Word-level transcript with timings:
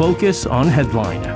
Focus 0.00 0.46
on 0.46 0.66
Headline. 0.66 1.29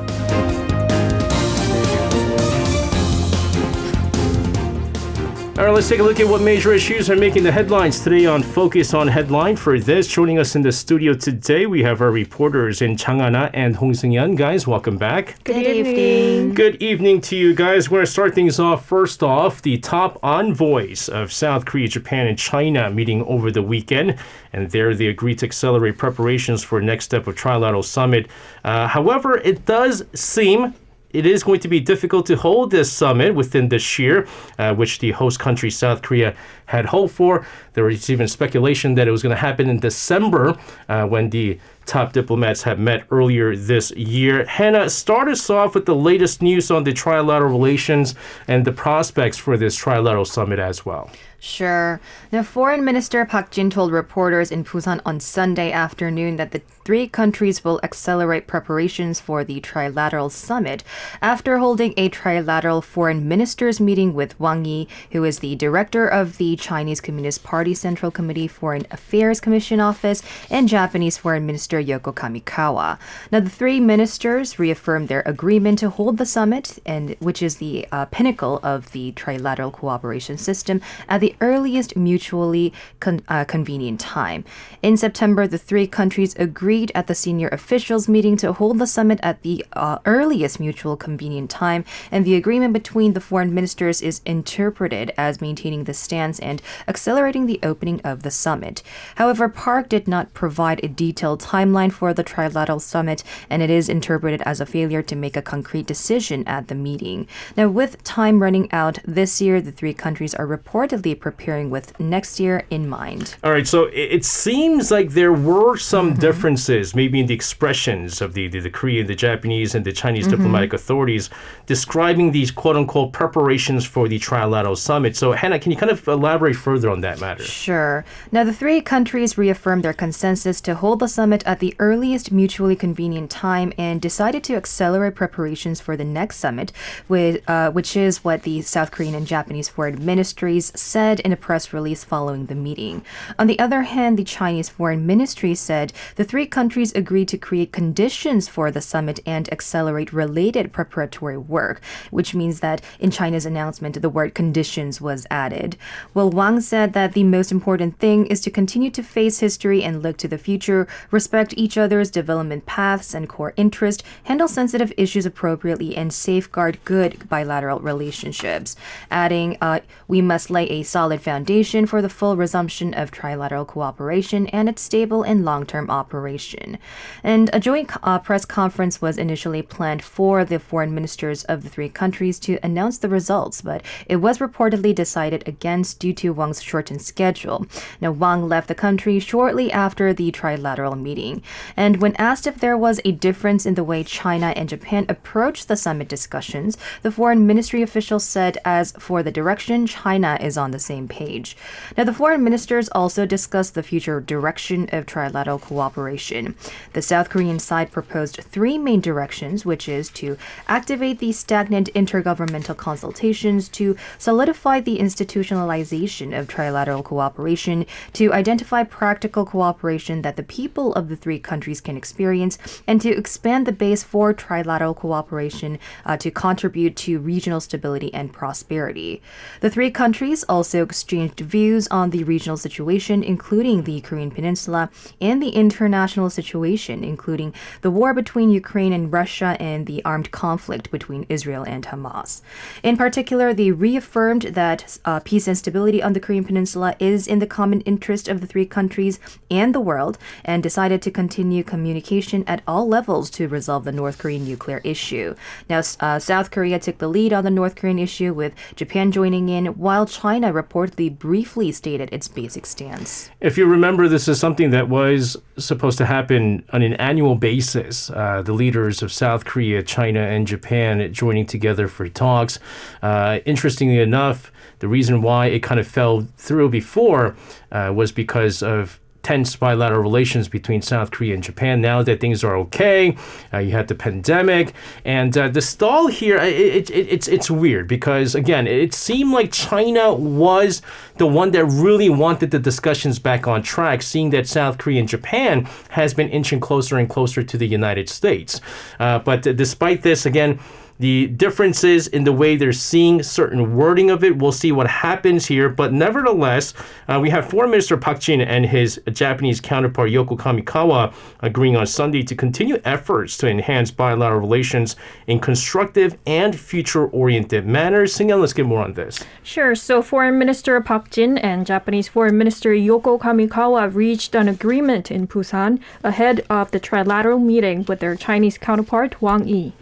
All 5.57 5.65
right, 5.65 5.73
let's 5.73 5.89
take 5.89 6.01
a 6.01 6.03
look 6.03 6.19
at 6.19 6.27
what 6.27 6.43
major 6.43 6.73
issues 6.73 7.09
are 7.09 7.15
making 7.15 7.45
the 7.45 7.53
headlines 7.53 8.01
today 8.01 8.27
on 8.27 8.43
Focus 8.43 8.93
on 8.93 9.07
Headline. 9.07 9.55
For 9.55 9.79
this, 9.79 10.09
joining 10.09 10.41
us 10.41 10.57
in 10.57 10.63
the 10.63 10.73
studio 10.73 11.15
today, 11.15 11.67
we 11.67 11.81
have 11.85 12.01
our 12.01 12.11
reporters 12.11 12.83
in 12.83 12.97
Changana 12.97 13.51
and 13.55 13.77
Hong 13.77 13.93
Seung-yeon. 13.93 14.37
Guys, 14.37 14.67
welcome 14.67 14.99
back. 14.99 15.37
Good, 15.45 15.65
evening. 15.65 16.55
Good 16.55 16.83
evening 16.83 17.21
to 17.21 17.37
you 17.37 17.55
guys. 17.55 17.89
We're 17.89 17.99
going 17.99 18.07
to 18.07 18.11
start 18.11 18.35
things 18.35 18.59
off. 18.59 18.85
First 18.85 19.23
off, 19.23 19.63
the 19.63 19.79
top 19.79 20.19
envoys 20.25 21.09
of 21.09 21.33
South 21.33 21.67
Korea, 21.67 21.87
Japan, 21.87 22.27
and 22.27 22.37
China 22.37 22.91
meeting 22.91 23.23
over 23.23 23.53
the 23.53 23.63
weekend. 23.63 24.19
And 24.53 24.73
there 24.73 24.93
they 24.93 25.07
agreed 25.07 25.39
to 25.39 25.47
accelerate 25.47 25.99
preparations 25.99 26.65
for 26.65 26.81
next 26.81 27.05
step 27.05 27.29
of 27.29 27.37
trilateral 27.37 27.85
summit. 27.85 28.27
Uh, 28.65 28.89
however, 28.89 29.37
it 29.39 29.65
does 29.67 30.03
seem 30.15 30.75
it 31.15 31.25
is 31.27 31.45
going 31.45 31.61
to 31.61 31.69
be 31.69 31.81
difficult 31.81 32.27
to 32.27 32.37
hold 32.37 32.71
this 32.71 32.93
summit 32.93 33.35
within 33.35 33.69
this 33.69 33.99
year, 33.99 34.27
uh, 34.59 34.75
which 34.75 34.99
the 34.99 35.13
host 35.13 35.39
country, 35.39 35.71
South 35.71 36.03
Korea, 36.03 36.35
had 36.67 36.87
hoped 36.87 37.15
for. 37.15 37.47
There 37.75 37.85
was 37.85 38.11
even 38.11 38.27
speculation 38.27 38.97
that 38.97 39.07
it 39.07 39.11
was 39.13 39.23
going 39.23 39.35
to 39.35 39.41
happen 39.41 39.71
in 39.71 39.79
December 39.79 40.59
uh, 40.89 41.07
when 41.07 41.31
the 41.31 41.59
top 41.87 42.13
diplomats 42.13 42.63
have 42.63 42.79
met 42.79 43.05
earlier 43.11 43.55
this 43.55 43.91
year. 43.93 44.45
Hannah, 44.47 44.91
start 44.91 45.29
us 45.29 45.49
off 45.51 45.75
with 45.75 45.87
the 45.87 45.95
latest 45.95 46.43
news 46.43 46.71
on 46.71 46.85
the 46.85 46.93
trilateral 46.93 47.51
relations 47.51 48.15
and 48.49 48.65
the 48.65 48.73
prospects 48.73 49.39
for 49.39 49.57
this 49.57 49.79
trilateral 49.79 50.27
summit 50.27 50.59
as 50.59 50.85
well. 50.85 51.11
Sure. 51.45 52.01
Now, 52.33 52.43
Foreign 52.43 52.87
Minister 52.87 53.23
Park 53.27 53.51
Jin 53.51 53.69
told 53.69 53.93
reporters 53.93 54.51
in 54.51 54.65
Busan 54.65 55.03
on 55.05 55.21
Sunday 55.21 55.71
afternoon 55.71 56.37
that 56.37 56.53
the 56.53 56.63
three 56.87 57.07
countries 57.07 57.63
will 57.63 57.81
accelerate 57.83 58.47
preparations 58.47 59.21
for 59.21 59.45
the 59.45 59.61
trilateral 59.61 60.31
summit 60.31 60.83
after 61.21 61.59
holding 61.59 61.93
a 61.99 62.09
trilateral 62.09 62.83
foreign 62.83 63.29
ministers 63.29 63.79
meeting 63.79 64.15
with 64.15 64.39
Wang 64.41 64.65
Yi, 64.65 64.89
who 65.13 65.23
is 65.23 65.41
the 65.41 65.55
director 65.57 66.09
of 66.09 66.39
the 66.39 66.57
Chinese 66.57 67.03
Communist 67.03 67.45
Party 67.45 67.75
Central 67.75 68.11
Committee 68.11 68.49
Foreign 68.49 68.87
Affairs 68.91 69.39
Commission 69.39 69.81
Office, 69.81 70.23
and 70.49 70.67
Japanese 70.67 71.19
Foreign 71.19 71.45
Minister 71.45 71.79
Yoko 71.79 72.15
Kamikawa. 72.15 72.99
Now, 73.31 73.41
the 73.41 73.51
three 73.51 73.81
ministers 73.81 74.59
reaffirmed 74.59 75.09
their 75.09 75.23
agreement 75.27 75.79
to 75.81 75.91
hold 75.91 76.17
the 76.17 76.27
summit, 76.27 76.79
and 76.87 77.17
which 77.19 77.43
is 77.43 77.57
the 77.57 77.87
uh, 77.93 78.07
pinnacle 78.07 78.61
of 78.63 78.93
the 78.93 79.13
trilateral 79.13 79.73
cooperation 79.73 80.39
system, 80.39 80.81
at 81.07 81.21
the 81.21 81.34
earliest 81.41 81.97
mutually 81.97 82.73
con- 83.01 83.23
uh, 83.29 83.45
convenient 83.45 84.01
time. 84.01 84.45
In 84.83 84.97
September, 84.97 85.47
the 85.47 85.59
three 85.59 85.87
countries 85.87 86.35
agreed 86.37 86.93
at 86.95 87.07
the 87.07 87.15
senior 87.15 87.49
officials 87.49 88.09
meeting 88.09 88.37
to 88.39 88.53
hold 88.53 88.79
the 88.79 88.87
summit 88.87 89.21
at 89.23 89.43
the 89.43 89.65
uh, 89.73 89.99
earliest 90.05 90.61
mutual 90.61 90.97
convenient 90.97 91.51
time, 91.51 91.85
and 92.11 92.25
the 92.25 92.35
agreement 92.35 92.73
between 92.73 93.13
the 93.13 93.21
foreign 93.21 93.55
ministers 93.55 94.03
is 94.03 94.21
interpreted 94.25 95.13
as 95.17 95.41
maintaining 95.41 95.85
the 95.85 95.95
stance 95.95 96.39
and 96.41 96.61
accelerating 96.89 97.47
the 97.47 97.61
opening 97.63 98.01
of 98.03 98.23
the 98.23 98.31
summit. 98.31 98.83
However, 99.17 99.49
Park 99.49 99.89
did 99.89 100.07
not 100.09 100.35
provide 100.35 100.83
a 100.83 100.89
detailed 100.89 101.41
timeline 101.41 101.93
for 101.93 102.13
the 102.13 102.25
trilateral 102.25 102.81
summit, 102.81 103.23
and 103.49 103.63
it 103.63 103.71
is 103.71 103.89
interpreted 103.89 104.43
as 104.43 104.61
a 104.61 104.67
failure 104.67 105.03
to 105.03 105.17
make 105.17 105.37
a 105.37 105.43
concrete 105.43 105.87
decision 105.87 106.47
at 106.47 106.69
the 106.69 106.75
meeting. 106.75 107.27
Now, 107.57 107.69
with 107.69 108.03
time 108.05 108.43
running 108.43 108.71
out 108.73 108.99
this 109.05 109.41
year, 109.41 109.61
the 109.61 109.73
three 109.73 109.95
countries 109.95 110.35
are 110.35 110.47
reportedly 110.47 111.19
preparing 111.25 111.71
with 111.71 111.99
next 111.99 112.39
year 112.39 112.67
in 112.69 112.87
mind. 112.87 113.35
All 113.43 113.51
right, 113.51 113.67
so 113.67 113.87
it, 113.87 114.09
it 114.17 114.25
seems 114.27 114.91
like 114.91 115.09
there 115.13 115.33
were 115.33 115.79
some 115.79 116.11
mm-hmm. 116.11 116.21
differences, 116.21 116.95
maybe 116.95 117.19
in 117.19 117.27
the 117.27 117.33
expressions 117.33 118.21
of 118.21 118.35
the, 118.35 118.47
the, 118.47 118.61
the 118.61 118.69
Korean, 118.69 119.07
the 119.07 119.15
Japanese, 119.15 119.75
and 119.75 119.87
the 119.87 119.93
Chinese 120.03 120.27
mm-hmm. 120.27 120.37
diplomatic 120.37 120.75
authorities 120.75 121.31
describing 121.65 122.33
these 122.33 122.51
quote 122.51 122.77
unquote 122.77 123.15
preparations 123.15 123.87
for 123.87 124.07
the 124.07 124.19
trilateral 124.19 124.77
summit. 124.77 125.17
So, 125.17 125.33
Hannah, 125.33 125.59
can 125.59 125.73
you 125.73 125.79
kind 125.79 125.91
of 125.91 126.07
elaborate 126.07 126.57
further 126.57 126.91
on 126.91 127.01
that 127.01 127.19
matter? 127.23 127.43
Sure. 127.43 128.05
Now, 128.31 128.45
the 128.45 128.53
three 128.53 128.83
countries 128.83 129.39
reaffirmed 129.39 129.83
their 129.83 129.95
consensus 129.95 130.61
to 130.61 130.75
hold 130.75 130.99
the 130.99 131.09
summit 131.09 131.43
at 131.47 131.59
the 131.61 131.75
earliest 131.79 132.33
mutually 132.33 132.77
convenient 132.77 133.31
time 133.31 133.73
and 133.79 133.99
decided 133.99 134.45
to 134.45 134.57
accelerate 134.57 135.15
preparations 135.15 135.81
for 135.81 135.97
the 135.97 136.05
next 136.05 136.37
summit, 136.37 136.71
with, 137.09 137.41
uh, 137.49 137.71
which 137.71 137.97
is 137.97 138.23
what 138.23 138.43
the 138.43 138.61
South 138.61 138.91
Korean 138.91 139.15
and 139.15 139.27
Japanese 139.27 139.71
foreign 139.71 140.05
ministries 140.05 140.71
said 140.79 141.04
said 141.05 141.21
in 141.21 141.33
a 141.33 141.37
press 141.37 141.75
release 141.75 142.03
following 142.03 142.47
the 142.47 142.55
meeting. 142.55 143.05
On 143.39 143.47
the 143.47 143.59
other 143.59 143.83
hand, 143.83 144.19
the 144.19 144.25
Chinese 144.25 144.71
Foreign 144.71 145.05
Ministry 145.05 145.55
said 145.55 145.93
the 146.17 146.25
three 146.25 146.47
countries 146.47 146.95
agreed 146.95 147.29
to 147.29 147.45
create 147.47 147.73
conditions 147.73 148.49
for 148.49 148.71
the 148.71 148.81
summit 148.81 149.21
and 149.27 149.53
accelerate 149.53 150.15
related 150.15 150.73
preparatory 150.73 151.37
work, 151.37 151.83
which 152.11 152.35
means 152.35 152.61
that 152.61 152.81
in 152.99 153.11
China's 153.11 153.45
announcement, 153.45 154.01
the 154.01 154.09
word 154.09 154.35
conditions 154.35 154.99
was 154.99 155.27
added. 155.31 155.77
Well, 156.15 156.31
Wang 156.31 156.63
said 156.63 156.95
that 156.95 157.13
the 157.13 157.25
most 157.37 157.53
important 157.53 157.99
thing 157.99 158.25
is 158.33 158.41
to 158.41 158.51
continue 158.51 158.91
to 158.93 159.03
face 159.03 159.41
history 159.41 159.85
and 159.85 160.03
look 160.03 160.17
to 160.19 160.29
the 160.29 160.39
future, 160.39 160.89
respect 161.11 161.53
each 161.55 161.77
other's 161.77 162.11
development 162.11 162.65
paths 162.65 163.13
and 163.13 163.29
core 163.29 163.53
interest, 163.57 164.03
handle 164.31 164.49
sensitive 164.49 164.91
issues 164.97 165.27
appropriately, 165.27 165.95
and 165.95 166.15
safeguard 166.15 166.79
good 166.87 167.29
bilateral 167.29 167.81
relationships. 167.81 168.75
Adding, 169.11 169.59
uh, 169.61 169.81
we 170.09 170.23
must 170.23 170.49
lay 170.49 170.67
a 170.71 170.83
solid 170.95 171.21
foundation 171.21 171.87
for 171.87 172.01
the 172.01 172.09
full 172.09 172.37
resumption 172.37 172.95
of 172.95 173.11
trilateral 173.11 173.67
cooperation 173.67 174.47
and 174.59 174.69
its 174.69 174.81
stable 174.81 175.25
and 175.25 175.45
long 175.45 175.67
term 175.67 175.91
operation. 175.91 176.79
And 177.25 177.51
a 177.53 177.59
joint 177.59 177.91
uh, 178.05 178.21
press 178.21 178.45
conference 178.45 179.03
was 179.03 179.19
initially 179.19 179.61
planned 179.61 180.03
for 180.05 180.45
the 180.45 180.61
foreign 180.61 180.95
ministers 180.95 181.43
of 181.53 181.65
the 181.65 181.69
three 181.69 181.89
countries 181.89 182.39
to 182.47 182.61
announce 182.63 182.99
the 182.99 183.09
results, 183.09 183.61
but 183.61 183.83
it 184.07 184.19
was 184.19 184.39
reportedly 184.39 184.95
decided 184.95 185.43
against 185.49 185.99
due 185.99 186.15
to 186.15 186.33
Wang's 186.33 186.63
shortened 186.63 187.03
schedule. 187.03 187.67
Now, 188.01 188.13
Wang 188.13 188.49
left 188.49 188.69
the 188.69 188.77
country 188.87 189.19
shortly 189.19 189.73
after 189.73 190.15
the 190.15 190.31
trilateral 190.31 190.97
meeting. 191.09 191.43
And 191.77 192.01
when 192.01 192.15
asked 192.17 192.47
if 192.47 192.61
there 192.61 192.79
was 192.79 193.01
a 193.05 193.11
difference 193.11 193.67
in 193.67 193.75
the 193.75 193.83
way 193.83 194.05
China 194.05 194.53
and 194.55 194.69
Japan 194.69 195.07
approached 195.09 195.67
the 195.67 195.77
summit 195.77 196.07
discussions, 196.07 196.79
the 197.03 197.11
foreign 197.11 197.49
ministry 197.49 197.83
official 197.83 198.21
said, 198.21 198.59
as 198.65 198.93
for 198.93 199.25
the 199.25 199.33
direction, 199.33 199.89
China 199.89 200.39
is 200.41 200.57
on 200.57 200.71
the 200.71 200.84
same 200.85 201.09
page. 201.09 201.57
Now, 201.97 202.05
the 202.05 202.13
foreign 202.13 202.45
ministers 202.45 202.89
also 202.91 203.27
discussed 203.27 203.75
the 203.75 203.83
future 203.83 204.21
direction 204.21 204.89
of 204.93 205.07
trilateral 205.07 205.61
cooperation. 205.61 206.55
The 206.93 207.03
South 207.03 207.29
Korean 207.31 207.59
side 207.59 207.91
proposed 207.91 208.37
three 208.55 208.77
main 208.79 209.01
directions, 209.01 209.65
which 209.65 209.89
is 209.89 210.11
to 210.21 210.37
activate 210.69 211.19
the 211.19 211.33
stagnant 211.33 211.89
intergovernmental 211.95 212.77
consultations, 212.77 213.69
to 213.71 213.97
solidify 214.19 214.81
the 214.81 214.99
institutionalization 214.99 216.39
of 216.39 216.49
trilateral 216.49 217.05
cooperation, 217.05 217.87
to 218.13 218.33
identify 218.33 218.83
practical 218.83 219.45
cooperation 219.45 220.23
that 220.23 220.37
the 220.37 220.51
people 220.59 220.93
of 220.95 221.09
the 221.09 221.17
three 221.17 221.39
countries 221.39 221.81
can 221.81 221.97
experience, 221.97 222.59
and 222.87 223.01
to 223.01 223.11
expand 223.11 223.67
the 223.67 223.73
base 223.85 224.03
for 224.03 224.35
trilateral 224.35 224.97
cooperation 224.97 225.79
uh, 226.05 226.17
to 226.17 226.31
contribute 226.31 226.95
to 226.97 227.19
regional 227.19 227.61
stability 227.61 228.13
and 228.13 228.33
prosperity. 228.33 229.23
The 229.61 229.71
three 229.71 229.91
countries 229.91 230.45
also 230.45 230.74
exchanged 230.83 231.41
views 231.41 231.89
on 231.89 232.11
the 232.11 232.25
regional 232.25 232.57
situation, 232.57 233.23
including 233.23 233.83
the 233.83 234.01
Korean 234.01 234.31
Peninsula, 234.31 234.91
and 235.21 235.43
the 235.43 235.51
international 235.51 236.31
situation, 236.31 237.05
including 237.05 237.55
the 237.83 237.91
war 237.91 238.15
between 238.15 238.51
Ukraine 238.51 238.93
and 238.93 239.13
Russia 239.13 239.57
and 239.61 239.87
the 239.87 240.05
armed 240.05 240.31
conflict 240.31 240.91
between 240.91 241.27
Israel 241.29 241.65
and 241.67 241.85
Hamas. 241.85 242.43
In 242.83 242.97
particular, 242.97 243.53
they 243.53 243.71
reaffirmed 243.71 244.43
that 244.43 244.99
uh, 245.05 245.21
peace 245.21 245.47
and 245.47 245.57
stability 245.57 246.03
on 246.03 246.13
the 246.13 246.21
Korean 246.21 246.45
Peninsula 246.45 246.97
is 246.99 247.27
in 247.27 247.39
the 247.39 247.47
common 247.47 247.81
interest 247.83 248.29
of 248.29 248.41
the 248.41 248.47
three 248.47 248.67
countries 248.67 249.21
and 249.51 249.75
the 249.75 249.81
world, 249.81 250.19
and 250.45 250.63
decided 250.63 251.03
to 251.03 251.11
continue 251.11 251.63
communication 251.63 252.45
at 252.47 252.63
all 252.67 252.89
levels 252.89 253.31
to 253.31 253.49
resolve 253.49 253.85
the 253.85 253.93
North 253.93 254.19
Korean 254.19 254.45
nuclear 254.45 254.81
issue. 254.85 255.35
Now, 255.69 255.83
uh, 256.01 256.19
South 256.19 256.51
Korea 256.51 256.79
took 256.79 256.99
the 256.99 257.09
lead 257.09 257.33
on 257.33 257.45
the 257.45 257.51
North 257.51 257.77
Korean 257.77 257.99
issue, 257.99 258.33
with 258.33 258.55
Japan 258.77 259.13
joining 259.13 259.49
in, 259.49 259.67
while 259.67 260.07
China 260.07 260.53
reportedly 260.69 261.17
briefly 261.17 261.73
stated 261.73 262.09
its 262.13 262.29
basic 262.29 262.67
stance. 262.67 263.31
If 263.41 263.59
you 263.59 263.67
remember, 263.67 264.09
this 264.09 264.29
is 264.29 264.39
something 264.39 264.71
that 264.71 264.89
was 264.89 265.37
supposed 265.59 265.99
to 265.99 266.07
happen 266.07 266.65
on 266.73 266.83
an 266.83 266.95
annual 266.95 267.35
basis. 267.35 268.11
Uh, 268.11 268.43
the 268.43 268.53
leaders 268.53 269.03
of 269.03 269.13
South 269.13 269.45
Korea, 269.45 269.83
China, 269.83 270.21
and 270.21 270.47
Japan 270.47 271.13
joining 271.13 271.47
together 271.47 271.89
for 271.89 272.09
talks. 272.09 272.59
Uh, 273.03 273.41
interestingly 273.45 273.99
enough, 273.99 274.51
the 274.81 274.89
reason 274.89 275.23
why 275.23 275.47
it 275.47 275.61
kind 275.63 275.81
of 275.81 275.87
fell 275.87 276.27
through 276.37 276.69
before 276.69 277.37
uh, 277.71 277.93
was 277.95 278.13
because 278.13 278.63
of 278.63 279.01
tense 279.25 279.57
bilateral 279.57 280.03
relations 280.03 280.49
between 280.49 280.83
South 280.83 281.11
Korea 281.11 281.35
and 281.35 281.43
Japan. 281.43 281.81
Now 281.81 282.03
that 282.03 282.21
things 282.21 282.45
are 282.45 282.57
okay, 282.59 283.17
uh, 283.53 283.59
you 283.59 283.73
had 283.73 283.89
the 283.89 283.95
pandemic, 283.95 284.75
and 285.05 285.37
uh, 285.37 285.49
the 285.49 285.63
stall 285.63 286.07
here. 286.07 286.37
It, 286.37 286.55
it, 286.55 286.91
it, 286.91 287.09
it's 287.11 287.29
it's 287.29 287.51
weird 287.51 287.89
because 287.89 288.35
again, 288.35 288.67
it 288.67 288.95
seemed 288.95 289.33
like 289.33 289.51
China 289.51 290.15
was 290.15 290.83
the 291.17 291.27
one 291.27 291.51
that 291.53 291.65
really 291.65 292.11
wanted 292.11 292.51
the 292.51 292.59
discussions 292.59 293.19
back 293.19 293.47
on 293.49 293.63
track, 293.63 294.03
seeing 294.03 294.31
that 294.31 294.47
South 294.47 294.79
Korea 294.79 295.01
and 295.01 295.09
Japan 295.09 295.67
has 295.91 296.15
been 296.15 296.29
inching 296.29 296.61
closer 296.61 296.99
and 296.99 297.09
closer 297.09 297.43
to 297.43 297.57
the 297.57 297.67
United 297.67 298.09
States. 298.09 298.61
Uh, 299.01 299.19
but 299.19 299.43
despite 299.43 300.03
this, 300.03 300.27
again 300.27 300.61
the 300.99 301.27
differences 301.27 302.07
in 302.07 302.25
the 302.25 302.33
way 302.33 302.57
they're 302.57 302.73
seeing 302.73 303.23
certain 303.23 303.77
wording 303.77 304.11
of 304.11 304.23
it. 304.23 304.37
We'll 304.37 304.53
see 304.53 304.73
what 304.73 304.87
happens 304.87 305.47
here. 305.47 305.69
But 305.69 305.93
nevertheless, 305.93 306.73
uh, 307.09 307.19
we 307.21 307.31
have 307.31 307.49
Foreign 307.49 307.71
Minister 307.71 307.97
Park 307.97 308.21
Jin 308.21 308.41
and 308.41 308.67
his 308.67 309.01
Japanese 309.13 309.61
counterpart 309.61 310.11
Yoko 310.11 310.39
Kamikawa 310.39 311.13
agreeing 311.41 311.77
on 311.77 311.87
Sunday 311.87 312.23
to 312.23 312.35
continue 312.35 312.81
efforts 312.85 313.37
to 313.39 313.49
enhance 313.49 313.91
bilateral 313.91 314.41
relations 314.41 314.97
in 315.27 315.41
constructive 315.41 316.17
and 316.27 316.59
future-oriented 316.59 317.67
manners. 317.67 318.17
Singyang, 318.17 318.41
let's 318.41 318.53
get 318.53 318.67
more 318.67 318.83
on 318.83 318.93
this. 318.93 319.25
Sure. 319.43 319.75
So 319.75 320.03
Foreign 320.03 320.39
Minister 320.39 320.81
Park 320.81 321.11
Jin 321.11 321.39
and 321.39 321.67
Japanese 321.67 322.09
Foreign 322.09 322.39
Minister 322.39 322.71
Yoko 322.71 323.19
Kamikawa 323.19 323.95
reached 323.95 324.35
an 324.35 324.49
agreement 324.49 325.11
in 325.11 325.27
Busan 325.27 325.81
ahead 326.03 326.45
of 326.49 326.71
the 326.71 326.81
trilateral 326.81 327.43
meeting 327.43 327.85
with 327.89 328.01
their 328.01 328.15
Chinese 328.15 328.59
counterpart 328.59 329.21
Wang 329.21 329.49
Yi. 329.49 329.73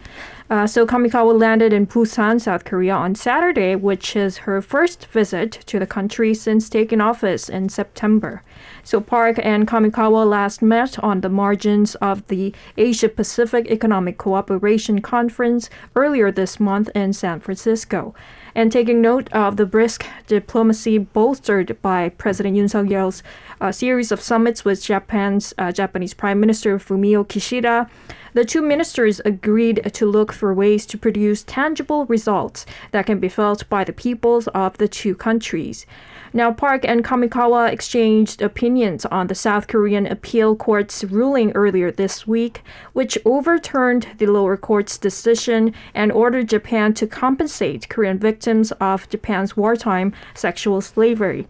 Uh, 0.49 0.67
so 0.67 0.85
Kamikawa 0.85 1.39
landed 1.39 1.73
in 1.73 1.87
Busan, 1.87 2.39
South 2.39 2.63
Korea 2.63 2.93
on 2.93 3.15
Saturday, 3.15 3.75
which 3.75 4.15
is 4.15 4.39
her 4.39 4.61
first 4.61 5.05
visit 5.07 5.51
to 5.51 5.79
the 5.79 5.87
country 5.87 6.33
since 6.33 6.69
taking 6.69 7.01
office 7.01 7.49
in 7.49 7.69
September. 7.69 8.43
So 8.83 8.99
Park 8.99 9.39
and 9.41 9.67
Kamikawa 9.67 10.29
last 10.29 10.61
met 10.61 10.99
on 10.99 11.21
the 11.21 11.29
margins 11.29 11.95
of 11.95 12.27
the 12.27 12.53
Asia 12.77 13.09
Pacific 13.09 13.67
Economic 13.67 14.17
Cooperation 14.17 15.01
Conference 15.01 15.69
earlier 15.95 16.31
this 16.31 16.59
month 16.59 16.89
in 16.93 17.13
San 17.13 17.39
Francisco. 17.39 18.13
And 18.53 18.71
taking 18.71 19.01
note 19.01 19.31
of 19.33 19.57
the 19.57 19.65
brisk 19.65 20.05
diplomacy 20.27 20.99
bolstered 20.99 21.81
by 21.81 22.09
President 22.09 22.55
Yoon 22.55 22.69
Suk 22.69 22.87
Yeol's 22.87 23.23
uh, 23.63 23.71
series 23.71 24.11
of 24.11 24.19
summits 24.19 24.65
with 24.65 24.83
Japan's 24.83 25.53
uh, 25.57 25.71
Japanese 25.71 26.13
Prime 26.13 26.37
Minister 26.37 26.77
Fumio 26.77 27.25
Kishida, 27.25 27.89
the 28.33 28.43
two 28.43 28.61
ministers 28.61 29.21
agreed 29.23 29.89
to 29.93 30.05
look 30.05 30.33
for 30.33 30.53
ways 30.53 30.85
to 30.87 30.97
produce 30.97 31.43
tangible 31.43 32.05
results 32.07 32.65
that 32.91 33.05
can 33.05 33.19
be 33.19 33.29
felt 33.29 33.69
by 33.69 33.85
the 33.85 33.93
peoples 33.93 34.49
of 34.49 34.77
the 34.79 34.89
two 34.89 35.15
countries. 35.15 35.85
Now, 36.33 36.51
Park 36.51 36.83
and 36.83 37.05
Kamikawa 37.05 37.71
exchanged 37.71 38.41
opinions 38.41 39.05
on 39.05 39.27
the 39.27 39.35
South 39.35 39.67
Korean 39.67 40.07
appeal 40.07 40.57
court's 40.57 41.05
ruling 41.05 41.53
earlier 41.53 41.89
this 41.89 42.27
week, 42.27 42.63
which 42.91 43.17
overturned 43.23 44.07
the 44.17 44.25
lower 44.25 44.57
court's 44.57 44.97
decision 44.97 45.73
and 45.93 46.11
ordered 46.11 46.49
Japan 46.49 46.93
to 46.95 47.07
compensate 47.07 47.87
Korean 47.87 48.19
victims 48.19 48.73
of 48.81 49.07
Japan's 49.07 49.55
wartime 49.55 50.11
sexual 50.33 50.81
slavery. 50.81 51.47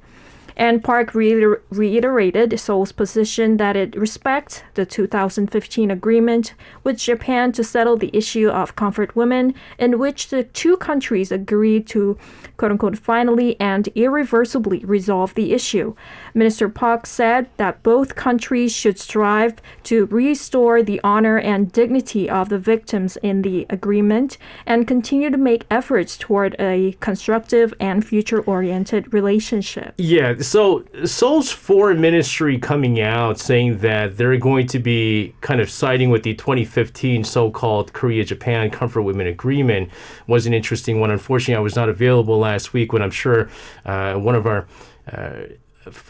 And 0.55 0.83
Park 0.83 1.15
reiter- 1.15 1.61
reiterated 1.69 2.59
Seoul's 2.59 2.91
position 2.91 3.57
that 3.57 3.75
it 3.75 3.95
respects 3.95 4.63
the 4.75 4.85
2015 4.85 5.89
agreement 5.89 6.53
with 6.83 6.97
Japan 6.97 7.51
to 7.53 7.63
settle 7.63 7.97
the 7.97 8.11
issue 8.13 8.49
of 8.49 8.75
comfort 8.75 9.15
women, 9.15 9.53
in 9.77 9.99
which 9.99 10.29
the 10.29 10.43
two 10.43 10.77
countries 10.77 11.31
agreed 11.31 11.87
to, 11.87 12.17
quote 12.57 12.71
unquote, 12.71 12.97
finally 12.97 13.59
and 13.59 13.87
irreversibly 13.95 14.79
resolve 14.79 15.33
the 15.33 15.53
issue. 15.53 15.95
Minister 16.33 16.69
Park 16.69 17.05
said 17.05 17.47
that 17.57 17.81
both 17.83 18.15
countries 18.15 18.71
should 18.75 18.99
strive 18.99 19.55
to 19.83 20.05
restore 20.07 20.83
the 20.83 21.01
honor 21.03 21.37
and 21.37 21.71
dignity 21.71 22.29
of 22.29 22.49
the 22.49 22.59
victims 22.59 23.17
in 23.17 23.41
the 23.41 23.65
agreement 23.69 24.37
and 24.65 24.87
continue 24.87 25.29
to 25.29 25.37
make 25.37 25.65
efforts 25.71 26.17
toward 26.17 26.55
a 26.59 26.95
constructive 26.99 27.73
and 27.79 28.05
future 28.05 28.41
oriented 28.41 29.13
relationship. 29.13 29.93
Yeah 29.97 30.33
so 30.43 30.83
Seoul's 31.05 31.51
foreign 31.51 31.99
ministry 32.01 32.57
coming 32.57 33.01
out 33.01 33.39
saying 33.39 33.79
that 33.79 34.17
they're 34.17 34.37
going 34.37 34.67
to 34.67 34.79
be 34.79 35.33
kind 35.41 35.59
of 35.59 35.69
siding 35.69 36.09
with 36.09 36.23
the 36.23 36.33
2015 36.35 37.23
so-called 37.23 37.93
Korea-Japan 37.93 38.69
Comfort 38.69 39.01
Women 39.01 39.27
Agreement 39.27 39.89
was 40.27 40.45
an 40.45 40.53
interesting 40.53 40.99
one. 40.99 41.09
Unfortunately, 41.11 41.55
I 41.55 41.59
was 41.59 41.75
not 41.75 41.89
available 41.89 42.37
last 42.37 42.73
week 42.73 42.93
when 42.93 43.01
I'm 43.01 43.11
sure 43.11 43.49
uh, 43.85 44.13
one 44.15 44.35
of 44.35 44.45
our 44.45 44.67
uh, 45.11 45.43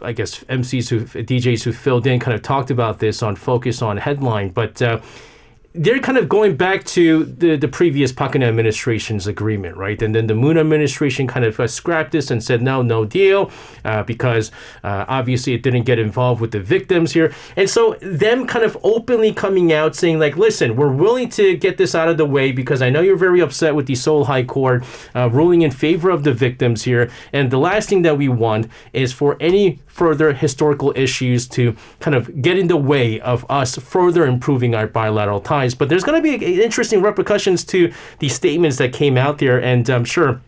I 0.02 0.12
guess 0.12 0.44
MCs 0.44 0.90
who 0.90 1.02
DJs 1.02 1.64
who 1.64 1.72
filled 1.72 2.06
in 2.06 2.20
kind 2.20 2.36
of 2.36 2.42
talked 2.42 2.70
about 2.70 3.00
this 3.00 3.24
on 3.24 3.36
Focus 3.36 3.82
on 3.82 3.98
Headline, 3.98 4.50
but. 4.50 4.82
Uh, 4.82 5.00
they're 5.76 6.00
kind 6.00 6.20
of 6.20 6.30
going 6.30 6.56
back 6.56 6.84
to 6.84 7.26
the, 7.26 7.56
the 7.56 7.68
previous 7.68 8.14
Geun-hye 8.14 8.48
administration's 8.48 9.26
agreement, 9.26 9.76
right? 9.76 10.00
And 10.02 10.14
then 10.14 10.28
the 10.28 10.36
Moon 10.36 10.58
administration 10.58 11.26
kind 11.26 11.46
of 11.46 11.60
uh, 11.60 11.68
scrapped 11.68 12.12
this 12.12 12.30
and 12.30 12.44
said, 12.44 12.62
no, 12.62 12.84
no 12.84 13.06
deal, 13.06 13.52
uh, 13.84 14.04
because 14.04 14.52
uh, 14.84 15.06
obviously 15.08 15.54
it 15.54 15.64
didn't 15.64 15.84
get 15.84 15.98
involved 15.98 16.42
with 16.42 16.52
the 16.52 16.60
victims 16.60 17.14
here. 17.14 17.34
And 17.56 17.68
so 17.70 17.98
them 18.02 18.46
kind 18.46 18.64
of 18.64 18.78
openly 18.84 19.34
coming 19.34 19.74
out 19.74 19.96
saying, 19.96 20.20
like, 20.20 20.38
listen, 20.38 20.76
we're 20.76 20.92
willing 20.92 21.30
to 21.30 21.58
get 21.58 21.78
this 21.78 21.96
out 21.96 22.08
of 22.08 22.18
the 22.18 22.26
way 22.26 22.52
because 22.52 22.82
I 22.84 22.92
know 22.92 23.02
you're 23.02 23.18
very 23.18 23.40
upset 23.40 23.74
with 23.74 23.88
the 23.88 23.96
Seoul 23.96 24.26
High 24.26 24.44
Court 24.44 24.84
uh, 25.16 25.30
ruling 25.32 25.64
in 25.64 25.72
favor 25.72 26.12
of 26.12 26.24
the 26.24 26.34
victims 26.34 26.84
here. 26.84 27.10
And 27.32 27.50
the 27.50 27.58
last 27.58 27.90
thing 27.90 28.04
that 28.04 28.18
we 28.18 28.30
want 28.30 28.68
is 28.94 29.12
for 29.12 29.38
any 29.40 29.80
further 29.94 30.34
historical 30.34 30.92
issues 30.96 31.48
to 31.48 31.76
kind 32.00 32.16
of 32.16 32.42
get 32.42 32.58
in 32.58 32.68
the 32.68 32.76
way 32.76 33.22
of 33.22 33.46
us 33.50 33.78
further 33.78 34.26
improving 34.26 34.74
our 34.74 34.88
bilateral 34.88 35.40
ties. 35.40 35.76
But 35.76 35.88
there's 35.88 36.04
going 36.04 36.22
to 36.22 36.38
be 36.38 36.64
interesting 36.64 37.02
repercussions 37.02 37.64
to 37.66 37.94
the 38.18 38.28
statements 38.28 38.78
that 38.78 38.92
came 38.92 39.18
out 39.18 39.38
there, 39.38 39.62
and 39.62 39.88
I'm 39.90 40.04
sure 40.04 40.42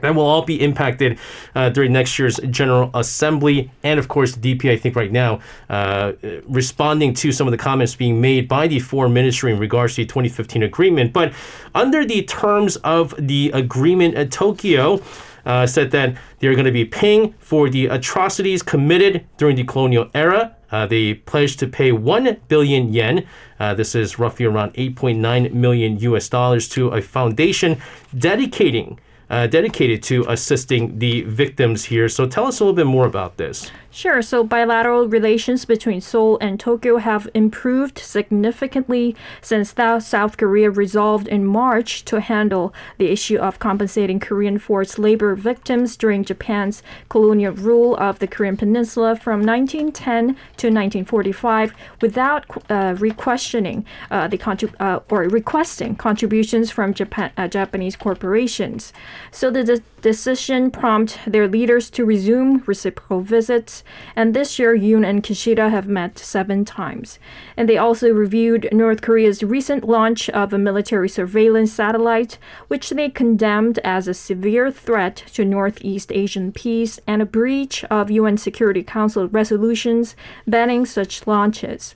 that 0.00 0.14
will 0.14 0.24
all 0.24 0.42
be 0.42 0.60
impacted 0.60 1.18
uh, 1.54 1.68
during 1.68 1.92
next 1.92 2.18
year's 2.18 2.38
General 2.50 2.90
Assembly. 2.94 3.70
And 3.82 4.00
of 4.00 4.08
course, 4.08 4.34
the 4.34 4.54
DP, 4.54 4.70
I 4.70 4.76
think, 4.76 4.96
right 4.96 5.12
now, 5.12 5.40
uh, 5.68 6.12
responding 6.48 7.14
to 7.14 7.32
some 7.32 7.46
of 7.46 7.50
the 7.52 7.58
comments 7.58 7.94
being 7.94 8.20
made 8.20 8.48
by 8.48 8.66
the 8.66 8.80
Foreign 8.80 9.12
Ministry 9.12 9.52
in 9.52 9.58
regards 9.58 9.94
to 9.96 10.02
the 10.02 10.06
2015 10.06 10.62
agreement. 10.62 11.12
But 11.12 11.32
under 11.74 12.04
the 12.04 12.22
terms 12.22 12.76
of 12.76 13.14
the 13.18 13.50
agreement 13.52 14.14
at 14.14 14.30
Tokyo, 14.30 15.00
uh, 15.44 15.66
said 15.66 15.90
that 15.90 16.16
they're 16.38 16.54
going 16.54 16.64
to 16.64 16.72
be 16.72 16.84
paying 16.84 17.34
for 17.38 17.68
the 17.68 17.86
atrocities 17.86 18.62
committed 18.62 19.26
during 19.36 19.56
the 19.56 19.64
colonial 19.64 20.10
era. 20.14 20.56
Uh, 20.70 20.86
they 20.86 21.14
pledged 21.14 21.58
to 21.58 21.66
pay 21.66 21.92
1 21.92 22.36
billion 22.48 22.92
yen. 22.92 23.26
Uh, 23.58 23.74
this 23.74 23.94
is 23.94 24.18
roughly 24.18 24.46
around 24.46 24.72
8.9 24.74 25.52
million 25.52 25.98
US 25.98 26.28
dollars 26.28 26.68
to 26.70 26.88
a 26.88 27.02
foundation 27.02 27.80
dedicating 28.16 28.98
uh, 29.30 29.46
dedicated 29.46 30.02
to 30.02 30.24
assisting 30.28 30.98
the 30.98 31.22
victims 31.22 31.84
here. 31.84 32.08
So 32.08 32.26
tell 32.26 32.46
us 32.46 32.58
a 32.58 32.64
little 32.64 32.74
bit 32.74 32.86
more 32.86 33.06
about 33.06 33.36
this. 33.36 33.70
Sure. 33.92 34.22
So 34.22 34.44
bilateral 34.44 35.08
relations 35.08 35.64
between 35.64 36.00
Seoul 36.00 36.38
and 36.40 36.60
Tokyo 36.60 36.98
have 36.98 37.28
improved 37.34 37.98
significantly 37.98 39.16
since 39.42 39.74
South 39.74 40.36
Korea 40.36 40.70
resolved 40.70 41.26
in 41.26 41.44
March 41.44 42.04
to 42.04 42.20
handle 42.20 42.72
the 42.98 43.10
issue 43.10 43.38
of 43.38 43.58
compensating 43.58 44.20
Korean 44.20 44.60
forced 44.60 45.00
labor 45.00 45.34
victims 45.34 45.96
during 45.96 46.24
Japan's 46.24 46.84
colonial 47.08 47.52
rule 47.52 47.96
of 47.96 48.20
the 48.20 48.28
Korean 48.28 48.56
Peninsula 48.56 49.16
from 49.16 49.42
1910 49.42 50.36
to 50.58 50.68
1945 50.68 51.74
without 52.00 52.44
uh, 52.70 52.94
requestioning 52.96 53.84
uh, 54.12 54.28
the 54.28 54.40
uh, 54.78 55.00
or 55.10 55.22
requesting 55.22 55.96
contributions 55.96 56.70
from 56.70 56.94
Japan- 56.94 57.32
uh, 57.36 57.48
Japanese 57.48 57.96
corporations. 57.96 58.92
So 59.32 59.50
the 59.50 59.64
de- 59.64 59.82
decision 60.00 60.70
prompted 60.70 61.32
their 61.32 61.48
leaders 61.48 61.90
to 61.90 62.04
resume 62.04 62.62
reciprocal 62.66 63.20
visits 63.20 63.79
and 64.16 64.34
this 64.34 64.58
year 64.58 64.76
Yoon 64.76 65.06
and 65.06 65.22
Kishida 65.22 65.70
have 65.70 65.88
met 65.88 66.18
seven 66.18 66.64
times. 66.64 67.18
And 67.56 67.68
they 67.68 67.78
also 67.78 68.10
reviewed 68.12 68.68
North 68.72 69.02
Korea's 69.02 69.42
recent 69.42 69.84
launch 69.84 70.28
of 70.30 70.52
a 70.52 70.58
military 70.58 71.08
surveillance 71.08 71.72
satellite, 71.72 72.38
which 72.68 72.90
they 72.90 73.08
condemned 73.08 73.78
as 73.84 74.08
a 74.08 74.14
severe 74.14 74.70
threat 74.70 75.16
to 75.34 75.44
Northeast 75.44 76.12
Asian 76.12 76.52
peace 76.52 77.00
and 77.06 77.22
a 77.22 77.26
breach 77.26 77.84
of 77.84 78.10
UN 78.10 78.36
Security 78.36 78.82
Council 78.82 79.28
resolutions 79.28 80.16
banning 80.46 80.86
such 80.86 81.26
launches. 81.26 81.94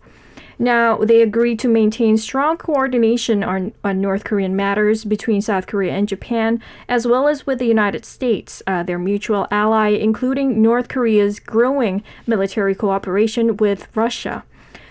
Now, 0.59 0.97
they 0.99 1.21
agreed 1.23 1.59
to 1.61 1.69
maintain 1.69 2.17
strong 2.17 2.57
coordination 2.57 3.43
on, 3.43 3.73
on 3.83 4.01
North 4.01 4.25
Korean 4.25 4.55
matters 4.55 5.05
between 5.05 5.43
South 5.43 5.67
Korea 5.67 5.93
and 5.93 6.09
Japan, 6.09 6.63
as 6.89 7.07
well 7.07 7.29
as 7.29 7.47
with 7.47 7.59
the 7.59 7.67
United 7.67 8.05
States, 8.05 8.63
uh, 8.67 8.83
their 8.83 8.99
mutual 8.99 9.49
ally, 9.51 9.89
including 9.89 10.63
North 10.63 10.89
Korea's 10.89 11.41
growing 11.41 12.03
military 12.27 12.75
cooperation 12.75 13.57
with 13.57 13.89
Russia. 13.97 14.45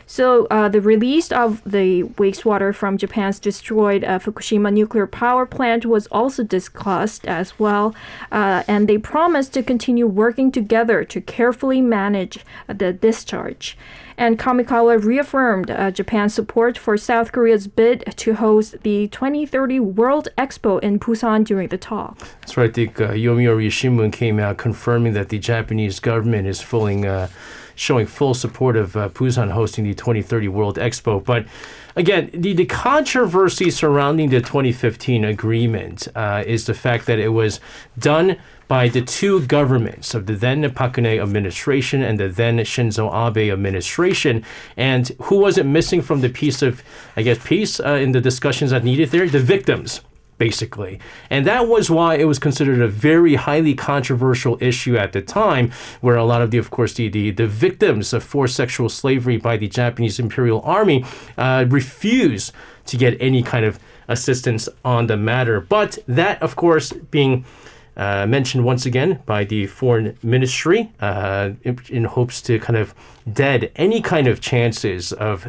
So 0.05 0.48
uh, 0.51 0.70
the 0.70 0.82
release 0.82 1.32
of 1.32 1.63
the 1.63 2.03
wastewater 2.03 2.75
from 2.75 2.98
Japan's 2.98 3.39
destroyed 3.39 4.03
uh, 4.03 4.20
Fukushima 4.20 4.72
nuclear 4.72 5.08
power 5.08 5.46
plant 5.46 5.86
was 5.86 6.08
also 6.08 6.43
discussed 6.43 7.25
as 7.25 7.58
well, 7.58 7.96
uh, 8.32 8.63
and 8.67 8.88
they 8.88 8.98
promised 8.98 9.53
to 9.53 9.63
continue 9.63 10.05
working 10.05 10.51
together 10.51 11.03
to 11.05 11.22
carefully 11.22 11.82
manage 11.82 12.46
the 12.67 12.91
discharge. 12.91 13.77
And 14.17 14.38
Kamikawa 14.39 15.03
reaffirmed 15.03 15.72
uh, 15.72 15.91
Japan's 15.91 16.34
support 16.34 16.77
for 16.77 16.98
South 16.98 17.32
Korea's 17.32 17.67
bid 17.67 18.03
to 18.17 18.36
host 18.36 18.75
the 18.84 19.08
2030 19.10 19.79
World 19.79 20.27
Expo 20.38 20.82
in 20.82 21.00
Busan 21.00 21.46
during 21.46 21.70
the 21.70 21.77
talk. 21.77 22.17
That's 22.41 22.58
right. 22.58 22.74
The 22.74 22.88
uh, 22.88 23.12
Yomiuri 23.12 23.67
Shimbun 23.67 24.12
came 24.12 24.39
out 24.39 24.58
confirming 24.58 25.13
that 25.13 25.29
the 25.29 25.39
Japanese 25.39 26.00
government 26.00 26.48
is 26.48 26.62
fully, 26.62 27.08
uh, 27.08 27.27
showing 27.75 28.05
full 28.05 28.33
support 28.33 28.75
of 28.75 28.95
uh, 28.95 29.09
Busan 29.09 29.51
hosting 29.51 29.83
the 29.83 29.93
2030 29.93 30.47
World 30.47 30.77
Expo. 30.77 31.23
But 31.23 31.45
again, 31.95 32.29
the, 32.33 32.53
the 32.53 32.65
controversy 32.65 33.69
surrounding 33.69 34.29
the 34.29 34.41
2015 34.41 35.23
agreement 35.25 36.07
uh, 36.15 36.43
is 36.45 36.65
the 36.65 36.73
fact 36.73 37.05
that 37.05 37.19
it 37.19 37.29
was 37.29 37.59
done 37.97 38.37
by 38.67 38.87
the 38.87 39.01
two 39.01 39.45
governments 39.45 40.13
of 40.13 40.25
the 40.25 40.33
then 40.33 40.69
Park 40.73 40.93
Geun-hye 40.93 41.21
administration 41.21 42.01
and 42.01 42.19
the 42.19 42.27
then 42.27 42.57
Shinzo 42.59 43.11
Abe 43.13 43.51
administration. 43.51 44.43
And 44.77 45.09
who 45.23 45.37
was 45.37 45.57
it 45.57 45.65
missing 45.65 46.01
from 46.01 46.21
the 46.21 46.29
piece 46.29 46.61
of, 46.61 46.81
I 47.15 47.21
guess, 47.21 47.45
peace 47.45 47.79
uh, 47.79 47.93
in 47.93 48.13
the 48.13 48.21
discussions 48.21 48.71
that 48.71 48.83
needed 48.83 49.09
there? 49.09 49.27
The 49.27 49.39
victims 49.39 50.01
basically. 50.43 51.00
And 51.29 51.47
that 51.47 51.69
was 51.69 51.89
why 51.89 52.15
it 52.15 52.25
was 52.25 52.38
considered 52.38 52.81
a 52.81 52.88
very 52.89 53.35
highly 53.35 53.73
controversial 53.91 54.57
issue 54.59 54.97
at 54.97 55.13
the 55.13 55.21
time, 55.21 55.71
where 56.01 56.17
a 56.17 56.25
lot 56.25 56.41
of 56.41 56.51
the, 56.51 56.57
of 56.57 56.69
course, 56.69 56.93
the, 56.95 57.07
the, 57.07 57.31
the 57.31 57.47
victims 57.47 58.12
of 58.12 58.21
forced 58.23 58.55
sexual 58.57 58.89
slavery 58.89 59.38
by 59.38 59.55
the 59.55 59.69
Japanese 59.69 60.19
Imperial 60.19 60.62
Army 60.79 61.05
uh, 61.38 61.63
refused 61.69 62.51
to 62.88 62.97
get 62.97 63.15
any 63.21 63.41
kind 63.41 63.63
of 63.63 63.79
assistance 64.09 64.67
on 64.83 65.07
the 65.07 65.15
matter. 65.15 65.62
But 65.62 65.91
that, 66.07 66.41
of 66.41 66.57
course, 66.57 66.91
being 66.91 67.45
uh, 67.95 68.25
mentioned 68.27 68.65
once 68.65 68.85
again 68.85 69.21
by 69.25 69.45
the 69.45 69.67
foreign 69.67 70.17
ministry 70.21 70.91
uh, 71.00 71.51
in, 71.63 71.79
in, 71.88 72.03
hopes 72.03 72.41
to 72.41 72.59
kind 72.59 72.75
of 72.75 72.93
dead 73.31 73.71
any 73.77 74.01
kind 74.01 74.27
of 74.27 74.41
chances 74.41 75.13
of 75.13 75.47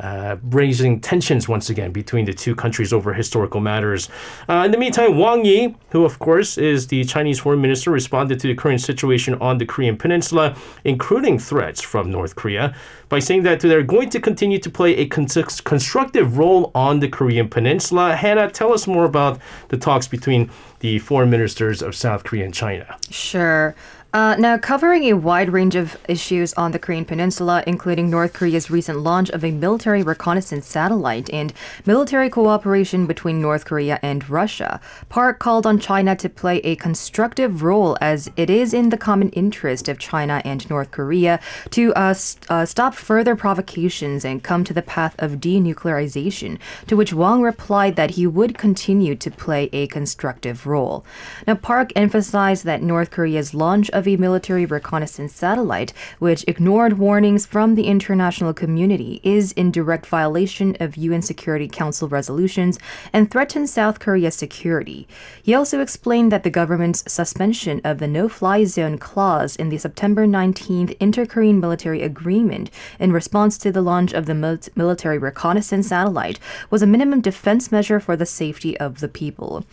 uh, 0.00 0.36
raising 0.42 1.00
tensions 1.00 1.48
once 1.48 1.70
again 1.70 1.92
between 1.92 2.24
the 2.24 2.32
two 2.32 2.54
countries 2.54 2.92
over 2.92 3.12
historical 3.12 3.60
matters. 3.60 4.08
Uh, 4.48 4.62
in 4.64 4.70
the 4.70 4.78
meantime, 4.78 5.18
Wang 5.18 5.44
Yi, 5.44 5.76
who 5.90 6.04
of 6.04 6.18
course 6.18 6.58
is 6.58 6.86
the 6.86 7.04
Chinese 7.04 7.38
foreign 7.38 7.60
minister, 7.60 7.90
responded 7.90 8.40
to 8.40 8.46
the 8.48 8.54
current 8.54 8.80
situation 8.80 9.34
on 9.34 9.58
the 9.58 9.66
Korean 9.66 9.96
Peninsula, 9.96 10.56
including 10.84 11.38
threats 11.38 11.80
from 11.80 12.10
North 12.10 12.34
Korea, 12.34 12.74
by 13.08 13.18
saying 13.18 13.42
that 13.42 13.60
they're 13.60 13.82
going 13.82 14.08
to 14.10 14.20
continue 14.20 14.58
to 14.58 14.70
play 14.70 14.96
a 14.96 15.06
constructive 15.06 16.38
role 16.38 16.70
on 16.74 17.00
the 17.00 17.08
Korean 17.08 17.48
Peninsula. 17.48 18.14
Hannah, 18.16 18.50
tell 18.50 18.72
us 18.72 18.86
more 18.86 19.04
about 19.04 19.38
the 19.68 19.76
talks 19.76 20.08
between 20.08 20.50
the 20.78 20.98
foreign 20.98 21.28
ministers 21.28 21.82
of 21.82 21.94
South 21.94 22.24
Korea 22.24 22.44
and 22.44 22.54
China. 22.54 22.96
Sure. 23.10 23.74
Uh, 24.12 24.34
now, 24.40 24.58
covering 24.58 25.04
a 25.04 25.12
wide 25.12 25.50
range 25.50 25.76
of 25.76 25.96
issues 26.08 26.52
on 26.54 26.72
the 26.72 26.80
Korean 26.80 27.04
Peninsula, 27.04 27.62
including 27.64 28.10
North 28.10 28.32
Korea's 28.32 28.68
recent 28.68 28.98
launch 28.98 29.30
of 29.30 29.44
a 29.44 29.52
military 29.52 30.02
reconnaissance 30.02 30.66
satellite 30.66 31.30
and 31.32 31.52
military 31.86 32.28
cooperation 32.28 33.06
between 33.06 33.40
North 33.40 33.64
Korea 33.64 34.00
and 34.02 34.28
Russia, 34.28 34.80
Park 35.08 35.38
called 35.38 35.64
on 35.64 35.78
China 35.78 36.16
to 36.16 36.28
play 36.28 36.58
a 36.58 36.74
constructive 36.74 37.62
role 37.62 37.96
as 38.00 38.28
it 38.36 38.50
is 38.50 38.74
in 38.74 38.88
the 38.88 38.96
common 38.96 39.28
interest 39.30 39.88
of 39.88 40.00
China 40.00 40.42
and 40.44 40.68
North 40.68 40.90
Korea 40.90 41.38
to 41.70 41.94
uh, 41.94 42.12
st- 42.12 42.50
uh, 42.50 42.66
stop 42.66 42.96
further 42.96 43.36
provocations 43.36 44.24
and 44.24 44.42
come 44.42 44.64
to 44.64 44.74
the 44.74 44.82
path 44.82 45.14
of 45.20 45.38
denuclearization, 45.38 46.58
to 46.88 46.96
which 46.96 47.14
Wang 47.14 47.42
replied 47.42 47.94
that 47.94 48.12
he 48.12 48.26
would 48.26 48.58
continue 48.58 49.14
to 49.14 49.30
play 49.30 49.70
a 49.72 49.86
constructive 49.86 50.66
role. 50.66 51.04
Now, 51.46 51.54
Park 51.54 51.92
emphasized 51.94 52.64
that 52.64 52.82
North 52.82 53.12
Korea's 53.12 53.54
launch 53.54 53.88
of 53.90 53.99
of 54.00 54.08
a 54.08 54.16
military 54.16 54.64
reconnaissance 54.64 55.34
satellite, 55.34 55.92
which 56.18 56.44
ignored 56.48 56.98
warnings 56.98 57.44
from 57.44 57.74
the 57.74 57.86
international 57.86 58.54
community, 58.54 59.20
is 59.22 59.52
in 59.52 59.70
direct 59.70 60.06
violation 60.06 60.74
of 60.80 60.96
UN 60.96 61.20
Security 61.20 61.68
Council 61.68 62.08
resolutions 62.08 62.78
and 63.12 63.30
threatens 63.30 63.70
South 63.72 64.00
Korea's 64.00 64.34
security. 64.34 65.06
He 65.42 65.54
also 65.54 65.80
explained 65.80 66.32
that 66.32 66.44
the 66.44 66.50
government's 66.50 67.04
suspension 67.12 67.82
of 67.84 67.98
the 67.98 68.08
no 68.08 68.26
fly 68.28 68.64
zone 68.64 68.96
clause 68.96 69.54
in 69.54 69.68
the 69.68 69.76
September 69.76 70.26
19th 70.26 70.96
Inter 70.98 71.26
Korean 71.26 71.60
military 71.60 72.00
agreement 72.00 72.70
in 72.98 73.12
response 73.12 73.58
to 73.58 73.70
the 73.70 73.82
launch 73.82 74.14
of 74.14 74.24
the 74.24 74.70
military 74.74 75.18
reconnaissance 75.18 75.88
satellite 75.88 76.40
was 76.70 76.80
a 76.82 76.86
minimum 76.86 77.20
defense 77.20 77.70
measure 77.70 78.00
for 78.00 78.16
the 78.16 78.24
safety 78.24 78.78
of 78.80 79.00
the 79.00 79.08
people. 79.08 79.66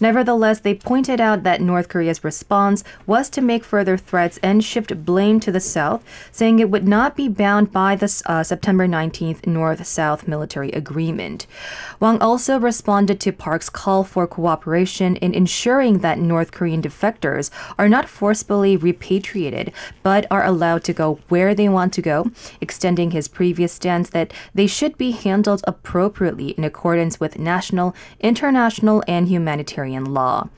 Nevertheless, 0.00 0.60
they 0.60 0.74
pointed 0.74 1.20
out 1.20 1.42
that 1.42 1.60
North 1.60 1.90
Korea's 1.90 2.24
response 2.24 2.82
was 3.06 3.28
to 3.28 3.42
make 3.42 3.62
further 3.74 3.96
threats 3.96 4.38
and 4.40 4.62
shift 4.62 5.04
blame 5.04 5.40
to 5.40 5.50
the 5.50 5.58
South, 5.58 6.00
saying 6.30 6.60
it 6.60 6.70
would 6.70 6.86
not 6.86 7.16
be 7.16 7.26
bound 7.28 7.72
by 7.72 7.96
the 7.96 8.22
uh, 8.26 8.40
September 8.40 8.86
19th 8.86 9.48
North 9.48 9.84
South 9.84 10.28
military 10.28 10.70
agreement. 10.70 11.48
Wang 11.98 12.20
also 12.20 12.56
responded 12.56 13.18
to 13.18 13.32
Park's 13.32 13.68
call 13.68 14.04
for 14.04 14.28
cooperation 14.28 15.16
in 15.16 15.34
ensuring 15.34 15.98
that 15.98 16.20
North 16.20 16.52
Korean 16.52 16.80
defectors 16.80 17.50
are 17.76 17.88
not 17.88 18.08
forcibly 18.08 18.76
repatriated, 18.76 19.72
but 20.04 20.24
are 20.30 20.44
allowed 20.44 20.84
to 20.84 20.92
go 20.92 21.18
where 21.28 21.52
they 21.52 21.68
want 21.68 21.92
to 21.94 22.00
go, 22.00 22.30
extending 22.60 23.10
his 23.10 23.26
previous 23.26 23.72
stance 23.72 24.08
that 24.10 24.32
they 24.54 24.68
should 24.68 24.96
be 24.96 25.10
handled 25.10 25.64
appropriately 25.66 26.50
in 26.50 26.62
accordance 26.62 27.18
with 27.18 27.40
national, 27.40 27.92
international, 28.20 29.02
and 29.08 29.26
humanitarian 29.26 30.04
law. 30.04 30.48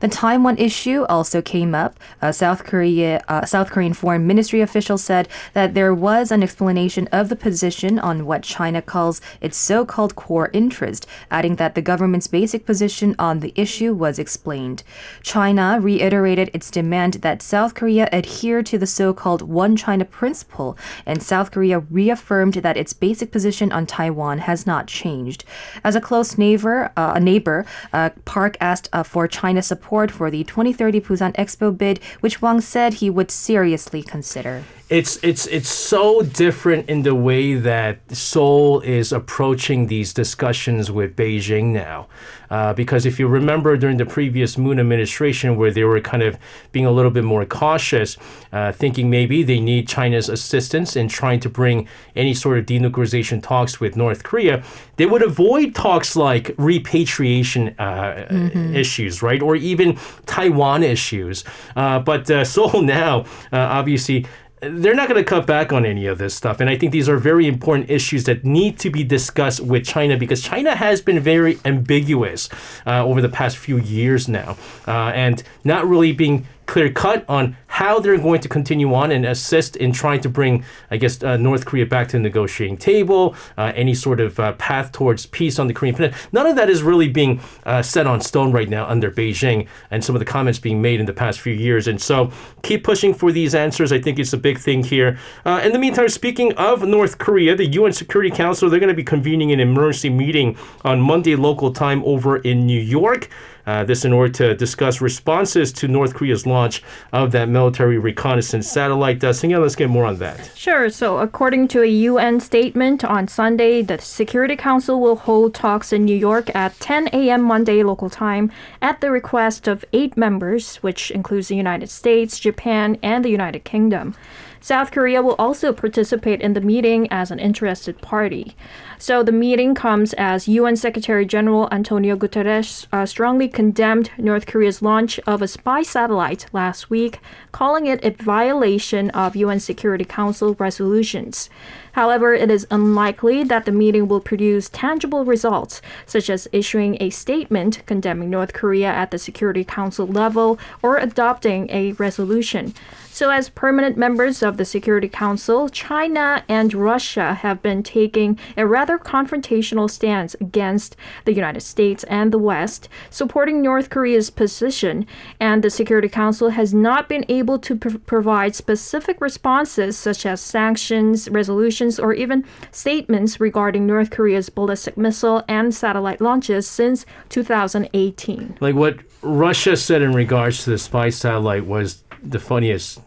The 0.00 0.08
Taiwan 0.08 0.56
issue 0.56 1.04
also 1.10 1.42
came 1.42 1.74
up. 1.74 2.00
South 2.32 2.64
Korea, 2.64 3.22
uh, 3.28 3.44
South 3.44 3.70
Korean 3.70 3.92
Foreign 3.92 4.26
Ministry 4.26 4.62
officials 4.62 5.04
said 5.04 5.28
that 5.52 5.74
there 5.74 5.94
was 5.94 6.32
an 6.32 6.42
explanation 6.42 7.06
of 7.12 7.28
the 7.28 7.36
position 7.36 7.98
on 7.98 8.24
what 8.24 8.42
China 8.42 8.80
calls 8.80 9.20
its 9.42 9.58
so-called 9.58 10.16
core 10.16 10.48
interest, 10.54 11.06
adding 11.30 11.56
that 11.56 11.74
the 11.74 11.82
government's 11.82 12.28
basic 12.28 12.64
position 12.64 13.14
on 13.18 13.40
the 13.40 13.52
issue 13.56 13.92
was 13.92 14.18
explained. 14.18 14.82
China 15.22 15.78
reiterated 15.82 16.50
its 16.54 16.70
demand 16.70 17.14
that 17.14 17.42
South 17.42 17.74
Korea 17.74 18.08
adhere 18.10 18.62
to 18.62 18.78
the 18.78 18.86
so-called 18.86 19.42
One 19.42 19.76
China 19.76 20.06
principle, 20.06 20.78
and 21.04 21.22
South 21.22 21.50
Korea 21.50 21.80
reaffirmed 21.80 22.54
that 22.54 22.78
its 22.78 22.94
basic 22.94 23.30
position 23.30 23.70
on 23.70 23.84
Taiwan 23.84 24.38
has 24.38 24.66
not 24.66 24.86
changed. 24.86 25.44
As 25.84 25.94
a 25.94 26.00
close 26.00 26.38
neighbor, 26.38 26.90
uh, 26.96 27.12
a 27.16 27.20
neighbor, 27.20 27.66
uh, 27.92 28.10
Park 28.24 28.56
asked 28.62 28.88
uh, 28.94 29.02
for 29.02 29.28
China's 29.28 29.66
support 29.66 29.89
support 29.90 30.12
for 30.12 30.30
the 30.30 30.44
2030 30.44 31.00
Busan 31.00 31.34
Expo 31.34 31.76
bid, 31.76 31.98
which 32.20 32.40
Wang 32.40 32.60
said 32.60 32.94
he 32.94 33.10
would 33.10 33.28
seriously 33.28 34.04
consider 34.04 34.62
it's 34.90 35.22
it's 35.22 35.46
it's 35.46 35.68
so 35.68 36.20
different 36.20 36.88
in 36.88 37.02
the 37.02 37.14
way 37.14 37.54
that 37.54 38.00
Seoul 38.10 38.80
is 38.80 39.12
approaching 39.12 39.86
these 39.86 40.12
discussions 40.12 40.90
with 40.90 41.14
Beijing 41.14 41.66
now, 41.66 42.08
uh, 42.50 42.74
because 42.74 43.06
if 43.06 43.20
you 43.20 43.28
remember 43.28 43.76
during 43.76 43.98
the 43.98 44.04
previous 44.04 44.58
Moon 44.58 44.80
administration, 44.80 45.56
where 45.56 45.70
they 45.70 45.84
were 45.84 46.00
kind 46.00 46.24
of 46.24 46.36
being 46.72 46.86
a 46.86 46.90
little 46.90 47.12
bit 47.12 47.22
more 47.22 47.44
cautious, 47.44 48.16
uh, 48.52 48.72
thinking 48.72 49.08
maybe 49.08 49.44
they 49.44 49.60
need 49.60 49.86
China's 49.86 50.28
assistance 50.28 50.96
in 50.96 51.06
trying 51.06 51.38
to 51.38 51.48
bring 51.48 51.86
any 52.16 52.34
sort 52.34 52.58
of 52.58 52.66
denuclearization 52.66 53.40
talks 53.40 53.78
with 53.78 53.96
North 53.96 54.24
Korea, 54.24 54.64
they 54.96 55.06
would 55.06 55.22
avoid 55.22 55.72
talks 55.72 56.16
like 56.16 56.50
repatriation 56.58 57.76
uh, 57.78 58.26
mm-hmm. 58.28 58.74
issues, 58.74 59.22
right, 59.22 59.40
or 59.40 59.54
even 59.54 59.96
Taiwan 60.26 60.82
issues. 60.82 61.44
Uh, 61.76 62.00
but 62.00 62.28
uh, 62.28 62.44
Seoul 62.50 62.82
now, 62.82 63.20
uh, 63.52 63.58
obviously 63.58 64.26
they're 64.60 64.94
not 64.94 65.08
going 65.08 65.22
to 65.22 65.28
cut 65.28 65.46
back 65.46 65.72
on 65.72 65.86
any 65.86 66.06
of 66.06 66.18
this 66.18 66.34
stuff. 66.34 66.60
And 66.60 66.68
I 66.68 66.76
think 66.76 66.92
these 66.92 67.08
are 67.08 67.16
very 67.16 67.46
important 67.46 67.90
issues 67.90 68.24
that 68.24 68.44
need 68.44 68.78
to 68.80 68.90
be 68.90 69.02
discussed 69.02 69.60
with 69.60 69.84
China 69.86 70.16
because 70.16 70.42
China 70.42 70.74
has 70.76 71.00
been 71.00 71.18
very 71.20 71.58
ambiguous 71.64 72.48
uh, 72.86 73.04
over 73.04 73.22
the 73.22 73.28
past 73.28 73.56
few 73.56 73.78
years 73.78 74.28
now 74.28 74.56
uh, 74.86 75.12
and 75.14 75.42
not 75.64 75.86
really 75.86 76.12
being 76.12 76.46
clear 76.70 76.88
cut 76.88 77.24
on 77.28 77.56
how 77.66 77.98
they're 77.98 78.18
going 78.18 78.40
to 78.40 78.48
continue 78.48 78.94
on 78.94 79.10
and 79.10 79.24
assist 79.24 79.74
in 79.76 79.90
trying 79.90 80.20
to 80.20 80.28
bring, 80.28 80.64
I 80.90 80.98
guess, 80.98 81.22
uh, 81.22 81.36
North 81.36 81.66
Korea 81.66 81.84
back 81.84 82.08
to 82.08 82.12
the 82.12 82.20
negotiating 82.20 82.76
table, 82.76 83.34
uh, 83.58 83.72
any 83.74 83.94
sort 83.94 84.20
of 84.20 84.38
uh, 84.38 84.52
path 84.52 84.92
towards 84.92 85.26
peace 85.26 85.58
on 85.58 85.66
the 85.66 85.74
Korean 85.74 85.94
Peninsula. 85.96 86.28
None 86.32 86.46
of 86.46 86.56
that 86.56 86.70
is 86.70 86.82
really 86.82 87.08
being 87.08 87.40
uh, 87.64 87.82
set 87.82 88.06
on 88.06 88.20
stone 88.20 88.52
right 88.52 88.68
now 88.68 88.86
under 88.86 89.10
Beijing 89.10 89.66
and 89.90 90.04
some 90.04 90.14
of 90.14 90.20
the 90.20 90.24
comments 90.24 90.58
being 90.58 90.80
made 90.80 91.00
in 91.00 91.06
the 91.06 91.12
past 91.12 91.40
few 91.40 91.54
years. 91.54 91.88
And 91.88 92.00
so 92.00 92.30
keep 92.62 92.84
pushing 92.84 93.14
for 93.14 93.32
these 93.32 93.54
answers. 93.54 93.90
I 93.92 94.00
think 94.00 94.18
it's 94.18 94.32
a 94.32 94.38
big 94.38 94.58
thing 94.58 94.84
here. 94.84 95.18
Uh, 95.44 95.60
in 95.64 95.72
the 95.72 95.78
meantime, 95.78 96.08
speaking 96.08 96.52
of 96.54 96.86
North 96.86 97.18
Korea, 97.18 97.56
the 97.56 97.66
UN 97.66 97.92
Security 97.92 98.30
Council, 98.30 98.70
they're 98.70 98.78
going 98.78 98.88
to 98.88 98.94
be 98.94 99.02
convening 99.02 99.50
an 99.50 99.58
emergency 99.58 100.10
meeting 100.10 100.56
on 100.82 101.00
Monday 101.00 101.34
local 101.34 101.72
time 101.72 102.04
over 102.04 102.36
in 102.36 102.64
New 102.64 102.80
York. 102.80 103.28
Uh, 103.66 103.84
this 103.84 104.04
in 104.04 104.12
order 104.12 104.32
to 104.32 104.54
discuss 104.54 105.00
responses 105.00 105.72
to 105.72 105.88
North 105.88 106.14
Korea's 106.14 106.46
launch 106.46 106.82
of 107.12 107.32
that 107.32 107.48
military 107.48 107.98
reconnaissance 107.98 108.68
satellite. 108.68 109.22
Uh, 109.22 109.30
Singa, 109.30 109.60
let's 109.60 109.76
get 109.76 109.90
more 109.90 110.04
on 110.04 110.16
that. 110.18 110.50
Sure. 110.56 110.90
So, 110.90 111.18
according 111.18 111.68
to 111.68 111.82
a 111.82 111.86
UN 111.86 112.40
statement 112.40 113.04
on 113.04 113.28
Sunday, 113.28 113.82
the 113.82 113.98
Security 113.98 114.56
Council 114.56 115.00
will 115.00 115.16
hold 115.16 115.54
talks 115.54 115.92
in 115.92 116.04
New 116.04 116.16
York 116.16 116.54
at 116.54 116.78
10 116.80 117.08
a.m. 117.12 117.42
Monday 117.42 117.82
local 117.82 118.10
time 118.10 118.50
at 118.80 119.00
the 119.00 119.10
request 119.10 119.68
of 119.68 119.84
eight 119.92 120.16
members, 120.16 120.76
which 120.76 121.10
includes 121.10 121.48
the 121.48 121.56
United 121.56 121.90
States, 121.90 122.38
Japan, 122.38 122.98
and 123.02 123.24
the 123.24 123.30
United 123.30 123.64
Kingdom. 123.64 124.14
South 124.62 124.90
Korea 124.90 125.22
will 125.22 125.36
also 125.38 125.72
participate 125.72 126.42
in 126.42 126.52
the 126.52 126.60
meeting 126.60 127.08
as 127.10 127.30
an 127.30 127.38
interested 127.38 128.00
party. 128.02 128.54
So 128.98 129.22
the 129.22 129.32
meeting 129.32 129.74
comes 129.74 130.12
as 130.12 130.46
UN 130.46 130.76
Secretary 130.76 131.24
General 131.24 131.66
Antonio 131.72 132.14
Guterres 132.14 132.86
uh, 132.92 133.06
strongly 133.06 133.48
condemned 133.48 134.10
North 134.18 134.46
Korea's 134.46 134.82
launch 134.82 135.18
of 135.26 135.40
a 135.40 135.48
spy 135.48 135.82
satellite 135.82 136.44
last 136.52 136.90
week, 136.90 137.20
calling 137.52 137.86
it 137.86 138.04
a 138.04 138.10
violation 138.10 139.08
of 139.10 139.34
UN 139.34 139.60
Security 139.60 140.04
Council 140.04 140.54
resolutions. 140.58 141.48
However, 141.92 142.34
it 142.34 142.50
is 142.50 142.66
unlikely 142.70 143.42
that 143.44 143.64
the 143.64 143.72
meeting 143.72 144.08
will 144.08 144.20
produce 144.20 144.68
tangible 144.68 145.24
results, 145.24 145.80
such 146.04 146.28
as 146.28 146.46
issuing 146.52 146.98
a 147.00 147.10
statement 147.10 147.82
condemning 147.86 148.30
North 148.30 148.52
Korea 148.52 148.88
at 148.88 149.10
the 149.10 149.18
Security 149.18 149.64
Council 149.64 150.06
level 150.06 150.58
or 150.82 150.98
adopting 150.98 151.68
a 151.70 151.92
resolution. 151.92 152.74
So, 153.20 153.28
as 153.28 153.50
permanent 153.50 153.98
members 153.98 154.42
of 154.42 154.56
the 154.56 154.64
Security 154.64 155.06
Council, 155.06 155.68
China 155.68 156.42
and 156.48 156.72
Russia 156.72 157.34
have 157.34 157.60
been 157.60 157.82
taking 157.82 158.38
a 158.56 158.66
rather 158.66 158.96
confrontational 158.96 159.90
stance 159.90 160.34
against 160.40 160.96
the 161.26 161.34
United 161.34 161.60
States 161.60 162.02
and 162.04 162.32
the 162.32 162.38
West, 162.38 162.88
supporting 163.10 163.60
North 163.60 163.90
Korea's 163.90 164.30
position. 164.30 165.04
And 165.38 165.62
the 165.62 165.68
Security 165.68 166.08
Council 166.08 166.48
has 166.48 166.72
not 166.72 167.10
been 167.10 167.26
able 167.28 167.58
to 167.58 167.76
pr- 167.76 167.98
provide 167.98 168.54
specific 168.54 169.20
responses, 169.20 169.98
such 169.98 170.24
as 170.24 170.40
sanctions, 170.40 171.28
resolutions, 171.28 172.00
or 172.00 172.14
even 172.14 172.46
statements 172.70 173.38
regarding 173.38 173.86
North 173.86 174.08
Korea's 174.08 174.48
ballistic 174.48 174.96
missile 174.96 175.44
and 175.46 175.74
satellite 175.74 176.22
launches 176.22 176.66
since 176.66 177.04
2018. 177.28 178.56
Like 178.60 178.76
what 178.76 179.00
Russia 179.20 179.76
said 179.76 180.00
in 180.00 180.14
regards 180.14 180.64
to 180.64 180.70
the 180.70 180.78
spy 180.78 181.10
satellite 181.10 181.66
was 181.66 182.02
the 182.22 182.38
funniest 182.38 182.98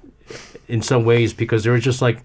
in 0.67 0.82
some 0.82 1.05
ways 1.05 1.34
because 1.34 1.63
they 1.63 1.70
were 1.70 1.79
just 1.79 2.01
like, 2.01 2.24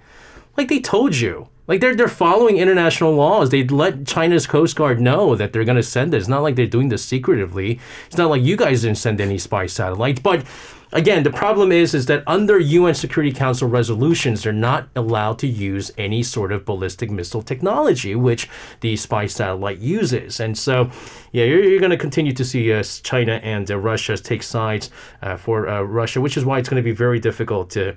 like 0.56 0.68
they 0.68 0.80
told 0.80 1.16
you. 1.16 1.48
Like 1.68 1.82
they're 1.82 1.94
they're 1.94 2.08
following 2.08 2.56
international 2.56 3.14
laws. 3.14 3.50
They 3.50 3.62
let 3.62 4.06
China's 4.06 4.46
Coast 4.46 4.74
Guard 4.74 5.00
know 5.00 5.36
that 5.36 5.52
they're 5.52 5.64
gonna 5.64 5.82
send 5.82 6.14
it. 6.14 6.16
It's 6.16 6.26
not 6.26 6.42
like 6.42 6.56
they're 6.56 6.66
doing 6.66 6.88
this 6.88 7.04
secretively. 7.04 7.78
It's 8.06 8.16
not 8.16 8.30
like 8.30 8.42
you 8.42 8.56
guys 8.56 8.82
didn't 8.82 8.96
send 8.96 9.20
any 9.20 9.36
spy 9.36 9.66
satellites. 9.66 10.20
But 10.20 10.46
again, 10.92 11.22
the 11.22 11.30
problem 11.30 11.70
is 11.70 11.94
is 11.94 12.06
that 12.06 12.22
under 12.26 12.58
UN 12.58 12.94
Security 12.94 13.32
Council 13.32 13.68
resolutions, 13.68 14.42
they're 14.42 14.52
not 14.52 14.88
allowed 14.96 15.38
to 15.40 15.46
use 15.46 15.90
any 15.98 16.22
sort 16.22 16.52
of 16.52 16.64
ballistic 16.64 17.10
missile 17.10 17.42
technology, 17.42 18.14
which 18.14 18.48
the 18.80 18.96
spy 18.96 19.26
satellite 19.26 19.78
uses. 19.78 20.40
And 20.40 20.56
so, 20.56 20.90
yeah, 21.32 21.44
you're, 21.44 21.62
you're 21.62 21.80
going 21.80 21.90
to 21.90 21.98
continue 21.98 22.32
to 22.32 22.44
see 22.44 22.72
uh, 22.72 22.82
China 22.82 23.40
and 23.42 23.70
uh, 23.70 23.76
Russia 23.78 24.16
take 24.16 24.42
sides 24.42 24.90
uh, 25.20 25.36
for 25.36 25.68
uh, 25.68 25.82
Russia, 25.82 26.20
which 26.20 26.36
is 26.36 26.44
why 26.44 26.58
it's 26.58 26.68
going 26.68 26.82
to 26.82 26.88
be 26.88 26.96
very 26.96 27.20
difficult 27.20 27.70
to 27.70 27.94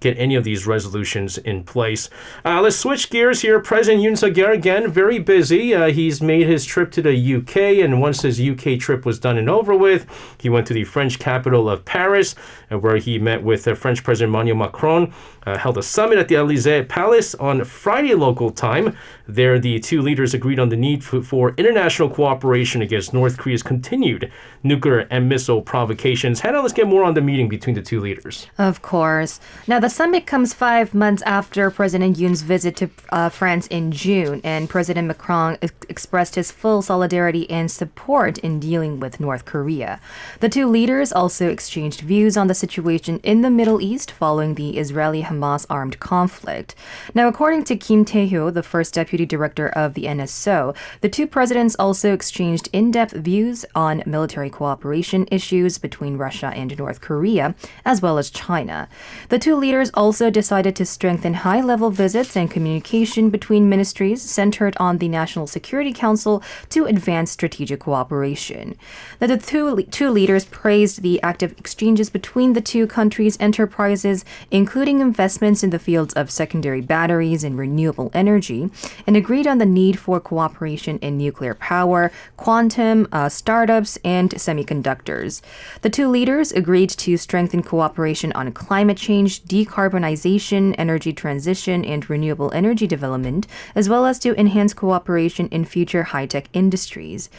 get 0.00 0.18
any 0.18 0.34
of 0.34 0.44
these 0.44 0.66
resolutions 0.66 1.38
in 1.38 1.64
place. 1.64 2.10
Uh, 2.44 2.60
let's 2.60 2.76
switch 2.76 3.10
gears 3.10 3.42
here. 3.42 3.60
President 3.60 4.02
Yoon 4.02 4.18
Suk 4.18 4.32
Yeol 4.32 4.52
again 4.52 4.90
very 4.90 5.18
busy. 5.18 5.74
Uh, 5.74 5.90
he's 5.90 6.20
made 6.20 6.46
his 6.46 6.64
trip 6.64 6.90
to 6.92 7.02
the 7.02 7.34
UK, 7.36 7.56
and 7.82 8.00
once 8.00 8.22
his 8.22 8.40
UK 8.40 8.78
trip 8.78 9.06
was 9.06 9.18
done 9.18 9.38
and 9.38 9.48
over 9.48 9.74
with, 9.74 10.06
he 10.38 10.48
went 10.48 10.66
to 10.66 10.74
the 10.74 10.84
French 10.84 11.18
capital 11.18 11.68
of 11.68 11.84
Paris, 11.84 12.34
uh, 12.70 12.78
where 12.78 12.96
he 12.96 13.18
met 13.18 13.42
with 13.42 13.66
uh, 13.66 13.74
French 13.74 14.02
President 14.02 14.34
Emmanuel 14.34 14.56
Macron. 14.56 15.12
Uh, 15.46 15.58
held 15.58 15.76
a 15.76 15.82
summit 15.82 16.18
at 16.18 16.28
the 16.28 16.36
Elysee 16.36 16.82
Palace 16.82 17.34
on 17.34 17.64
Friday 17.64 18.14
local 18.14 18.50
time. 18.50 18.96
There, 19.26 19.58
the 19.58 19.78
two 19.80 20.00
leaders 20.00 20.34
agreed 20.34 20.58
on 20.58 20.68
the 20.68 20.76
need 20.76 21.04
for, 21.04 21.22
for 21.22 21.54
international 21.56 22.10
cooperation 22.10 22.82
against 22.82 23.12
North 23.12 23.36
Korea's 23.38 23.62
continued 23.62 24.30
nuclear 24.62 25.06
and 25.10 25.28
missile 25.28 25.62
provocations. 25.62 26.40
Hannah, 26.40 26.60
let's 26.60 26.72
get 26.72 26.86
more 26.86 27.04
on 27.04 27.14
the 27.14 27.20
meeting 27.20 27.48
between 27.48 27.74
the 27.74 27.82
two 27.82 28.00
leaders. 28.00 28.46
Of 28.58 28.82
course. 28.82 29.40
Now, 29.66 29.80
the 29.80 29.88
summit 29.90 30.26
comes 30.26 30.54
five 30.54 30.94
months 30.94 31.22
after 31.22 31.70
President 31.70 32.18
Yoon's 32.18 32.42
visit 32.42 32.76
to 32.76 32.90
uh, 33.10 33.28
France 33.28 33.66
in 33.68 33.92
June, 33.92 34.40
and 34.44 34.68
President 34.68 35.08
Macron 35.08 35.58
ex- 35.62 35.72
expressed 35.88 36.34
his 36.34 36.50
full 36.50 36.82
solidarity 36.82 37.48
and 37.50 37.70
support 37.70 38.38
in 38.38 38.60
dealing 38.60 39.00
with 39.00 39.20
North 39.20 39.44
Korea. 39.44 40.00
The 40.40 40.48
two 40.48 40.66
leaders 40.68 41.12
also 41.12 41.48
exchanged 41.48 42.00
views 42.00 42.36
on 42.36 42.46
the 42.46 42.54
situation 42.54 43.20
in 43.22 43.42
the 43.42 43.50
Middle 43.50 43.80
East 43.80 44.10
following 44.10 44.54
the 44.54 44.78
Israeli 44.78 45.22
Hamas 45.34 45.66
armed 45.68 45.98
conflict. 46.00 46.74
Now, 47.14 47.28
according 47.28 47.64
to 47.64 47.76
Kim 47.76 48.04
Tae-hyo, 48.04 48.52
the 48.52 48.62
first 48.62 48.94
deputy 48.94 49.26
director 49.26 49.68
of 49.68 49.94
the 49.94 50.04
NSO, 50.04 50.76
the 51.00 51.08
two 51.08 51.26
presidents 51.26 51.76
also 51.78 52.12
exchanged 52.12 52.68
in-depth 52.72 53.12
views 53.14 53.64
on 53.74 54.02
military 54.06 54.50
cooperation 54.50 55.26
issues 55.30 55.78
between 55.78 56.16
Russia 56.16 56.52
and 56.54 56.76
North 56.78 57.00
Korea, 57.00 57.54
as 57.84 58.00
well 58.00 58.18
as 58.18 58.30
China. 58.30 58.88
The 59.28 59.38
two 59.38 59.56
leaders 59.56 59.90
also 59.94 60.30
decided 60.30 60.76
to 60.76 60.86
strengthen 60.86 61.34
high-level 61.34 61.90
visits 61.90 62.36
and 62.36 62.50
communication 62.50 63.30
between 63.30 63.68
ministries 63.68 64.22
centered 64.22 64.76
on 64.78 64.98
the 64.98 65.08
National 65.08 65.46
Security 65.46 65.92
Council 65.92 66.42
to 66.70 66.86
advance 66.86 67.30
strategic 67.30 67.80
cooperation. 67.80 68.76
Now, 69.20 69.26
the 69.26 69.38
two, 69.38 69.82
two 69.90 70.10
leaders 70.10 70.44
praised 70.44 71.02
the 71.02 71.22
active 71.22 71.52
exchanges 71.58 72.10
between 72.10 72.52
the 72.52 72.60
two 72.60 72.86
countries' 72.86 73.36
enterprises, 73.40 74.24
including 74.50 75.00
in 75.24 75.70
the 75.70 75.78
fields 75.78 76.14
of 76.14 76.30
secondary 76.30 76.80
batteries 76.80 77.44
and 77.44 77.56
renewable 77.56 78.10
energy, 78.12 78.70
and 79.06 79.16
agreed 79.16 79.46
on 79.46 79.58
the 79.58 79.66
need 79.66 79.98
for 79.98 80.20
cooperation 80.20 80.98
in 80.98 81.16
nuclear 81.16 81.54
power, 81.54 82.12
quantum, 82.36 83.08
uh, 83.10 83.28
startups, 83.28 83.98
and 84.04 84.30
semiconductors. 84.32 85.40
The 85.80 85.90
two 85.90 86.08
leaders 86.08 86.52
agreed 86.52 86.90
to 86.90 87.16
strengthen 87.16 87.62
cooperation 87.62 88.32
on 88.32 88.52
climate 88.52 88.98
change, 88.98 89.42
decarbonization, 89.44 90.74
energy 90.76 91.12
transition, 91.12 91.84
and 91.84 92.08
renewable 92.10 92.52
energy 92.52 92.86
development, 92.86 93.46
as 93.74 93.88
well 93.88 94.06
as 94.06 94.18
to 94.18 94.38
enhance 94.38 94.74
cooperation 94.74 95.48
in 95.48 95.64
future 95.64 96.04
high 96.04 96.26
tech 96.26 96.48
industries. 96.52 97.30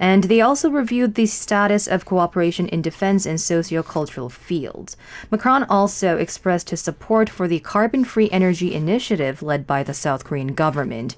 And 0.00 0.24
they 0.24 0.40
also 0.40 0.70
reviewed 0.70 1.16
the 1.16 1.26
status 1.26 1.88
of 1.88 2.04
cooperation 2.04 2.68
in 2.68 2.82
defense 2.82 3.26
and 3.26 3.40
socio-cultural 3.40 4.28
fields. 4.28 4.96
Macron 5.28 5.64
also 5.64 6.16
expressed 6.16 6.70
his 6.70 6.80
support 6.80 7.27
for 7.28 7.46
the 7.46 7.60
carbon-free 7.60 8.30
energy 8.30 8.74
initiative 8.74 9.42
led 9.42 9.66
by 9.66 9.82
the 9.82 9.94
South 9.94 10.24
Korean 10.24 10.54
government. 10.54 11.16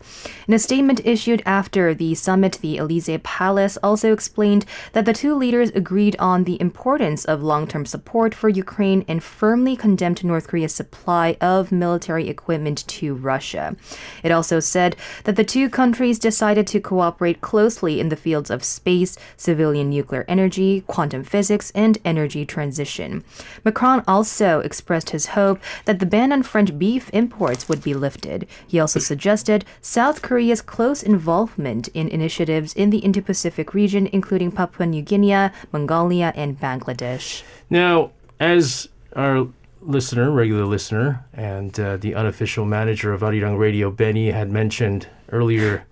In 0.49 0.55
a 0.55 0.59
statement 0.59 1.01
issued 1.05 1.43
after 1.47 1.95
the 1.95 2.15
summit, 2.15 2.59
the 2.61 2.79
Elysee 2.79 3.19
Palace 3.19 3.77
also 3.83 4.13
explained 4.13 4.65
that 4.93 5.05
the 5.05 5.13
two 5.13 5.35
leaders 5.35 5.71
agreed 5.71 6.17
on 6.19 6.45
the 6.45 6.61
importance 6.61 7.25
of 7.25 7.43
long-term 7.43 7.87
support 7.87 8.35
for 8.35 8.49
Ukraine 8.49 9.05
and 9.07 9.23
firmly 9.23 9.77
condemned 9.77 10.25
North 10.25 10.49
Korea's 10.49 10.75
supply 10.75 11.37
of 11.41 11.71
military 11.71 12.29
equipment 12.29 12.87
to 12.89 13.15
Russia. 13.15 13.77
It 14.23 14.33
also 14.33 14.59
said 14.59 14.97
that 15.25 15.37
the 15.37 15.45
two 15.45 15.71
countries 15.71 16.19
decided 16.19 16.67
to 16.67 16.81
cooperate 16.81 17.41
closely 17.41 18.01
in 18.01 18.09
the 18.09 18.17
fields 18.17 18.51
of 18.51 18.65
space, 18.65 19.17
civilian 19.37 19.91
nuclear 19.91 20.25
energy, 20.27 20.83
quantum 20.87 21.23
physics, 21.23 21.71
and 21.75 21.99
energy 22.05 22.45
transition. 22.45 23.23
Macron 23.65 24.03
also 24.09 24.61
expressed 24.61 25.11
his 25.11 25.27
hope 25.27 25.61
that 25.85 26.00
the 26.01 26.07
ban 26.07 26.33
on 26.33 26.43
French 26.43 26.77
beef 26.79 27.11
imports 27.13 27.69
would 27.69 27.83
be 27.83 27.95
lifted. 27.95 28.47
He 28.67 28.81
also 28.81 28.99
suggested 28.99 29.65
South 29.81 30.23
Korea's 30.23 30.63
close 30.63 31.03
involvement 31.03 31.89
in 31.89 32.09
initiatives 32.09 32.73
in 32.73 32.91
the 32.91 32.99
Indo 32.99 33.21
Pacific 33.21 33.75
region, 33.75 34.09
including 34.13 34.51
Papua 34.51 34.87
New 34.87 35.03
Guinea, 35.03 35.51
Mongolia, 35.73 36.33
and 36.35 36.59
Bangladesh. 36.59 37.43
Now, 37.69 38.11
as 38.41 38.89
our 39.15 39.47
listener, 39.83 40.31
regular 40.31 40.65
listener, 40.65 41.25
and 41.33 41.79
uh, 41.79 41.97
the 41.97 42.15
unofficial 42.15 42.65
manager 42.65 43.13
of 43.13 43.21
Arirang 43.21 43.59
Radio, 43.59 43.91
Benny, 43.91 44.31
had 44.31 44.51
mentioned 44.51 45.07
earlier 45.31 45.87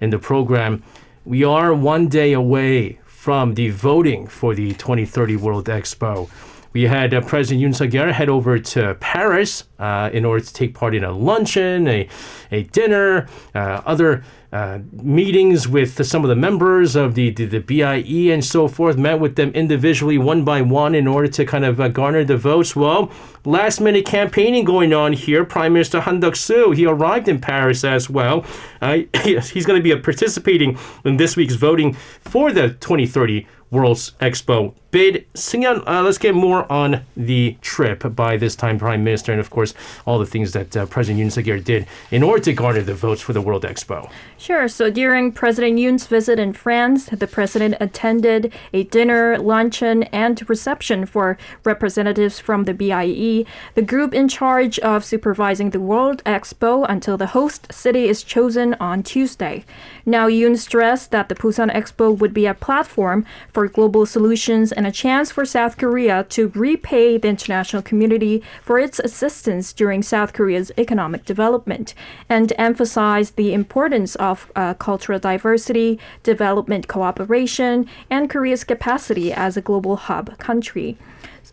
in 0.00 0.10
the 0.10 0.18
program, 0.18 0.82
we 1.24 1.42
are 1.44 1.72
one 1.72 2.08
day 2.08 2.32
away 2.32 2.98
from 3.04 3.54
the 3.54 3.70
voting 3.70 4.26
for 4.26 4.54
the 4.54 4.72
2030 4.74 5.36
World 5.36 5.66
Expo. 5.66 6.28
We 6.74 6.82
had 6.82 7.14
uh, 7.14 7.20
President 7.20 7.64
Yoon 7.64 7.72
Suk 7.72 7.90
Yeol 7.90 8.12
head 8.12 8.28
over 8.28 8.58
to 8.58 8.96
Paris 8.96 9.62
uh, 9.78 10.10
in 10.12 10.24
order 10.24 10.44
to 10.44 10.52
take 10.52 10.74
part 10.74 10.92
in 10.92 11.04
a 11.04 11.12
luncheon, 11.12 11.86
a, 11.86 12.08
a 12.50 12.64
dinner, 12.64 13.28
uh, 13.54 13.80
other 13.86 14.24
uh, 14.52 14.80
meetings 14.92 15.68
with 15.68 16.04
some 16.04 16.24
of 16.24 16.28
the 16.28 16.34
members 16.36 16.96
of 16.96 17.14
the, 17.14 17.30
the, 17.30 17.44
the, 17.44 17.60
BIE 17.60 18.32
and 18.32 18.44
so 18.44 18.66
forth, 18.66 18.96
met 18.96 19.20
with 19.20 19.36
them 19.36 19.50
individually 19.50 20.18
one 20.18 20.44
by 20.44 20.62
one 20.62 20.96
in 20.96 21.06
order 21.06 21.28
to 21.28 21.44
kind 21.44 21.64
of 21.64 21.80
uh, 21.80 21.86
garner 21.86 22.24
the 22.24 22.36
votes. 22.36 22.74
Well, 22.74 23.08
last 23.44 23.80
minute 23.80 24.04
campaigning 24.04 24.64
going 24.64 24.92
on 24.92 25.12
here. 25.12 25.44
Prime 25.44 25.74
Minister 25.74 26.00
Han 26.00 26.18
Duck-soo, 26.18 26.72
he 26.72 26.86
arrived 26.86 27.28
in 27.28 27.40
Paris 27.40 27.84
as 27.84 28.10
well. 28.10 28.44
Uh, 28.82 28.98
he's 29.22 29.64
going 29.64 29.80
to 29.80 29.82
be 29.82 29.94
participating 30.00 30.76
in 31.04 31.18
this 31.18 31.36
week's 31.36 31.54
voting 31.54 31.92
for 31.92 32.52
the 32.52 32.70
2030 32.70 33.46
World 33.70 33.96
Expo 34.20 34.74
bid. 34.94 35.26
Singyan, 35.34 35.82
uh, 35.88 36.02
let's 36.02 36.18
get 36.18 36.36
more 36.36 36.70
on 36.70 37.02
the 37.16 37.56
trip 37.60 38.14
by 38.14 38.36
this 38.36 38.54
time 38.54 38.78
Prime 38.78 39.02
Minister 39.02 39.32
and, 39.32 39.40
of 39.40 39.50
course, 39.50 39.74
all 40.06 40.20
the 40.20 40.24
things 40.24 40.52
that 40.52 40.76
uh, 40.76 40.86
President 40.86 41.20
Yoon 41.20 41.32
Suk-yeol 41.32 41.64
did 41.64 41.88
in 42.12 42.22
order 42.22 42.40
to 42.44 42.52
garner 42.52 42.80
the 42.80 42.94
votes 42.94 43.20
for 43.20 43.32
the 43.32 43.40
World 43.40 43.64
Expo. 43.64 44.08
Sure. 44.38 44.68
So 44.68 44.90
during 44.90 45.32
President 45.32 45.80
Yoon's 45.80 46.06
visit 46.06 46.38
in 46.38 46.52
France, 46.52 47.06
the 47.06 47.26
president 47.26 47.74
attended 47.80 48.52
a 48.72 48.84
dinner, 48.84 49.36
luncheon, 49.36 50.04
and 50.04 50.48
reception 50.48 51.06
for 51.06 51.38
representatives 51.64 52.38
from 52.38 52.62
the 52.62 52.74
BIE, 52.74 53.44
the 53.74 53.82
group 53.82 54.14
in 54.14 54.28
charge 54.28 54.78
of 54.78 55.04
supervising 55.04 55.70
the 55.70 55.80
World 55.80 56.22
Expo 56.24 56.86
until 56.88 57.16
the 57.16 57.28
host 57.38 57.72
city 57.72 58.04
is 58.08 58.22
chosen 58.22 58.74
on 58.74 59.02
Tuesday. 59.02 59.64
Now, 60.06 60.28
Yoon 60.28 60.56
stressed 60.56 61.10
that 61.10 61.28
the 61.28 61.34
Busan 61.34 61.74
Expo 61.74 62.16
would 62.16 62.34
be 62.34 62.46
a 62.46 62.54
platform 62.54 63.24
for 63.52 63.66
global 63.66 64.06
solutions 64.06 64.70
and 64.70 64.83
a 64.84 64.92
chance 64.92 65.30
for 65.30 65.44
South 65.44 65.76
Korea 65.76 66.24
to 66.30 66.48
repay 66.54 67.18
the 67.18 67.28
international 67.28 67.82
community 67.82 68.42
for 68.62 68.78
its 68.78 68.98
assistance 68.98 69.72
during 69.72 70.02
South 70.02 70.32
Korea's 70.32 70.72
economic 70.76 71.24
development 71.24 71.94
and 72.28 72.52
emphasized 72.58 73.36
the 73.36 73.52
importance 73.54 74.14
of 74.16 74.50
uh, 74.56 74.74
cultural 74.74 75.18
diversity, 75.18 75.98
development 76.22 76.88
cooperation, 76.88 77.88
and 78.10 78.30
Korea's 78.30 78.64
capacity 78.64 79.32
as 79.32 79.56
a 79.56 79.62
global 79.62 79.96
hub 79.96 80.38
country. 80.38 80.96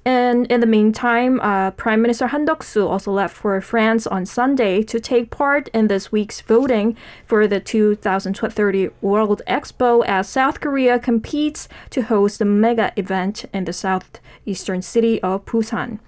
And 0.05 0.45
in 0.51 0.59
the 0.61 0.67
meantime, 0.67 1.39
uh, 1.41 1.71
Prime 1.71 2.01
Minister 2.01 2.27
Han 2.27 2.45
Duck-soo 2.45 2.87
also 2.87 3.11
left 3.11 3.35
for 3.35 3.59
France 3.61 4.07
on 4.07 4.25
Sunday 4.25 4.83
to 4.83 4.99
take 4.99 5.29
part 5.29 5.67
in 5.69 5.87
this 5.87 6.11
week's 6.11 6.41
voting 6.41 6.95
for 7.25 7.47
the 7.47 7.59
2030 7.59 8.89
World 9.01 9.41
Expo 9.47 10.03
as 10.05 10.29
South 10.29 10.59
Korea 10.59 10.99
competes 10.99 11.67
to 11.89 12.03
host 12.03 12.41
a 12.41 12.45
mega 12.45 12.91
event 12.95 13.45
in 13.53 13.65
the 13.65 13.73
southeastern 13.73 14.81
city 14.81 15.21
of 15.21 15.45
Busan 15.45 15.99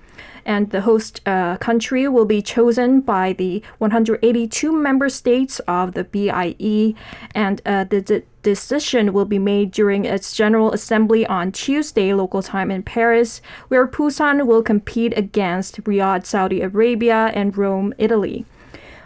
and 0.46 0.70
the 0.70 0.82
host 0.82 1.22
uh, 1.26 1.58
country 1.58 2.08
will 2.08 2.26
be 2.26 2.42
chosen 2.42 3.02
by 3.02 3.34
the 3.34 3.62
182 3.78 4.72
member 4.72 5.10
states 5.10 5.60
of 5.68 5.94
the 5.94 6.04
BIE, 6.04 6.96
and 7.34 7.62
uh, 7.66 7.84
the, 7.86 8.00
the 8.00 8.24
decision 8.42 9.14
will 9.14 9.26
be 9.26 9.40
made 9.40 9.72
during 9.72 10.06
its 10.06 10.36
General 10.36 10.72
Assembly 10.72 11.26
on 11.26 11.52
Tuesday 11.52 12.14
local 12.14 12.44
time 12.44 12.70
in 12.70 12.84
Paris, 12.84 13.42
where 13.70 13.88
Busan 13.88 14.46
will 14.46 14.62
compete 14.62 15.18
against 15.18 15.84
Riyadh, 15.84 16.26
Saudi 16.26 16.62
Arabia, 16.62 17.32
and 17.34 17.58
Rome, 17.58 17.94
Italy. 17.98 18.46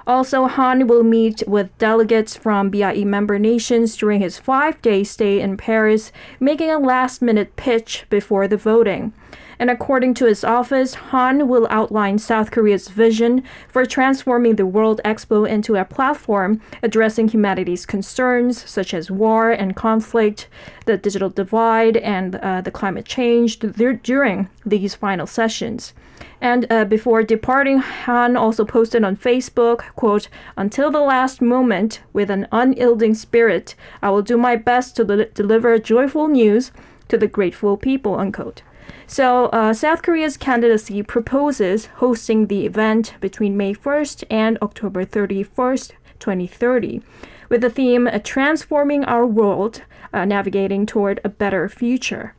Also, 0.08 0.48
Han 0.48 0.88
will 0.88 1.04
meet 1.04 1.44
with 1.48 1.78
delegates 1.78 2.38
from 2.38 2.70
BIE 2.70 3.04
member 3.04 3.38
nations 3.38 3.98
during 3.98 4.22
his 4.22 4.40
five 4.40 4.82
day 4.82 5.04
stay 5.04 5.42
in 5.42 5.58
Paris, 5.58 6.14
making 6.40 6.70
a 6.70 6.80
last 6.80 7.22
minute 7.22 7.58
pitch 7.58 8.06
before 8.10 8.48
the 8.48 8.56
voting 8.56 9.12
and 9.60 9.70
according 9.70 10.14
to 10.16 10.26
his 10.26 10.44
office, 10.44 10.94
Han 10.96 11.48
will 11.48 11.68
outline 11.70 12.18
South 12.20 12.52
Korea's 12.52 12.90
vision 12.90 13.44
for 13.68 13.86
transforming 13.86 14.56
the 14.56 14.66
World 14.66 15.02
Expo 15.04 15.48
into 15.48 15.76
a 15.76 15.86
platform 15.86 16.62
addressing 16.84 17.28
humanity's 17.30 17.86
concerns 17.86 18.70
such 18.70 18.94
as 18.94 19.10
war 19.10 19.52
and 19.52 19.76
conflict, 19.76 20.48
the 20.86 20.98
digital 20.98 21.30
divide, 21.30 21.98
and 21.98 22.36
uh, 22.36 22.62
the 22.62 22.72
climate 22.72 23.06
change 23.06 23.60
during 23.60 24.50
these 24.66 24.96
final 24.96 25.26
sessions. 25.26 25.94
And 26.40 26.72
uh, 26.72 26.86
before 26.86 27.24
departing, 27.24 27.80
Han 27.80 28.38
also 28.38 28.64
posted 28.64 29.04
on 29.04 29.18
Facebook, 29.18 29.80
quote, 29.96 30.30
Until 30.56 30.92
the 30.92 31.02
last 31.02 31.42
moment, 31.42 32.02
with 32.14 32.30
an 32.30 32.48
unyielding 32.52 33.16
spirit, 33.16 33.76
I 34.02 34.12
will 34.12 34.22
do 34.22 34.38
my 34.38 34.56
best 34.56 34.96
to 34.98 35.04
li- 35.04 35.28
deliver 35.34 35.78
joyful 35.80 36.28
news 36.28 36.72
to 37.08 37.18
the 37.18 37.28
grateful 37.28 37.78
people, 37.78 38.16
unquote. 38.16 38.62
So, 39.10 39.46
uh, 39.48 39.74
South 39.74 40.02
Korea's 40.02 40.36
candidacy 40.36 41.02
proposes 41.02 41.86
hosting 41.96 42.48
the 42.48 42.66
event 42.66 43.14
between 43.22 43.56
May 43.56 43.74
1st 43.74 44.26
and 44.30 44.58
October 44.62 45.06
31st, 45.06 45.94
2030, 46.20 47.02
with 47.48 47.62
the 47.62 47.70
theme 47.70 48.08
uh, 48.08 48.20
Transforming 48.22 49.06
Our 49.06 49.26
World, 49.26 49.84
uh, 50.12 50.26
Navigating 50.26 50.86
Toward 50.86 51.22
a 51.24 51.30
Better 51.30 51.70
Future. 51.70 52.36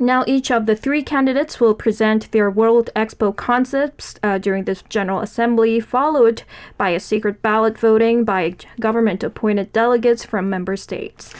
Now, 0.00 0.24
each 0.26 0.50
of 0.50 0.64
the 0.64 0.74
three 0.74 1.02
candidates 1.02 1.60
will 1.60 1.74
present 1.74 2.32
their 2.32 2.50
World 2.50 2.88
Expo 2.96 3.36
concepts 3.36 4.14
uh, 4.22 4.38
during 4.38 4.64
this 4.64 4.82
General 4.88 5.20
Assembly, 5.20 5.80
followed 5.80 6.44
by 6.78 6.88
a 6.90 7.00
secret 7.00 7.42
ballot 7.42 7.78
voting 7.78 8.24
by 8.24 8.56
government 8.80 9.22
appointed 9.22 9.70
delegates 9.74 10.24
from 10.24 10.48
member 10.48 10.76
states. 10.76 11.34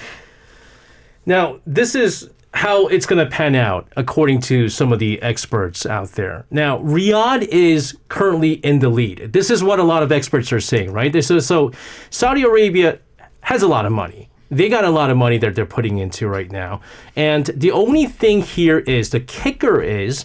Now, 1.25 1.61
this 1.65 1.95
is 1.95 2.29
how 2.53 2.89
it's 2.89 3.07
going 3.07 3.25
to 3.25 3.31
pan 3.31 3.55
out, 3.55 3.89
according 3.97 4.41
to 4.41 4.69
some 4.69 4.93
of 4.93 4.99
the 4.99 5.23
experts 5.23 5.87
out 5.87 6.13
there. 6.13 6.47
Now, 6.51 6.79
Riyadh 6.81 7.45
is 7.45 7.97
currently 8.09 8.55
in 8.55 8.81
the 8.81 8.89
lead. 8.89 9.33
This 9.33 9.51
is 9.51 9.63
what 9.63 9.79
a 9.79 9.85
lot 9.85 10.03
of 10.03 10.11
experts 10.11 10.53
are 10.53 10.61
saying, 10.61 10.93
right? 10.93 11.15
Is, 11.15 11.29
so 11.47 11.71
Saudi 12.11 12.43
Arabia 12.43 12.99
has 13.43 13.63
a 13.63 13.69
lot 13.69 13.87
of 13.87 13.93
money. 13.93 14.29
They 14.51 14.69
got 14.69 14.85
a 14.85 14.91
lot 14.91 15.11
of 15.11 15.17
money 15.17 15.39
that 15.39 15.55
they're 15.55 15.65
putting 15.65 15.99
into 15.99 16.27
right 16.27 16.51
now. 16.51 16.81
And 17.15 17.47
the 17.47 17.71
only 17.71 18.07
thing 18.07 18.43
here 18.43 18.81
is 18.81 19.11
the 19.11 19.21
kicker 19.21 19.81
is 19.81 20.25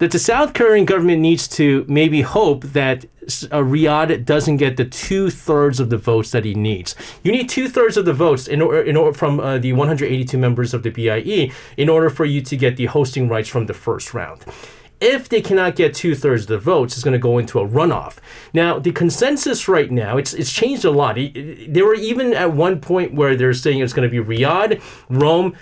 that 0.00 0.10
the 0.10 0.18
South 0.18 0.54
Korean 0.54 0.86
government 0.86 1.20
needs 1.20 1.46
to 1.46 1.84
maybe 1.86 2.22
hope 2.22 2.64
that 2.64 3.04
uh, 3.04 3.58
Riyadh 3.58 4.24
doesn't 4.24 4.56
get 4.56 4.76
the 4.78 4.86
two 4.86 5.30
thirds 5.30 5.78
of 5.78 5.90
the 5.90 5.98
votes 5.98 6.30
that 6.30 6.44
he 6.44 6.54
needs. 6.54 6.96
You 7.22 7.30
need 7.30 7.48
two 7.50 7.68
thirds 7.68 7.98
of 7.98 8.06
the 8.06 8.14
votes 8.14 8.48
in 8.48 8.62
order, 8.62 8.80
in 8.80 8.96
order 8.96 9.16
from 9.16 9.38
uh, 9.38 9.58
the 9.58 9.74
182 9.74 10.36
members 10.38 10.72
of 10.72 10.82
the 10.82 10.90
BIE 10.90 11.52
in 11.76 11.88
order 11.88 12.08
for 12.08 12.24
you 12.24 12.40
to 12.40 12.56
get 12.56 12.76
the 12.76 12.86
hosting 12.86 13.28
rights 13.28 13.50
from 13.50 13.66
the 13.66 13.74
first 13.74 14.14
round. 14.14 14.44
If 15.00 15.28
they 15.28 15.42
cannot 15.42 15.76
get 15.76 15.94
two 15.94 16.14
thirds 16.14 16.42
of 16.42 16.48
the 16.48 16.58
votes, 16.58 16.94
it's 16.94 17.04
going 17.04 17.12
to 17.12 17.18
go 17.18 17.36
into 17.38 17.58
a 17.58 17.68
runoff. 17.68 18.16
Now, 18.54 18.78
the 18.78 18.92
consensus 18.92 19.68
right 19.68 19.90
now, 19.90 20.16
it's 20.16 20.34
it's 20.34 20.52
changed 20.52 20.84
a 20.84 20.90
lot. 20.90 21.16
There 21.16 21.86
were 21.86 21.94
even 21.94 22.34
at 22.34 22.52
one 22.52 22.80
point 22.80 23.14
where 23.14 23.34
they're 23.36 23.54
saying 23.54 23.80
it's 23.80 23.94
going 23.94 24.10
to 24.10 24.22
be 24.22 24.36
Riyadh, 24.36 24.82
Rome, 25.08 25.56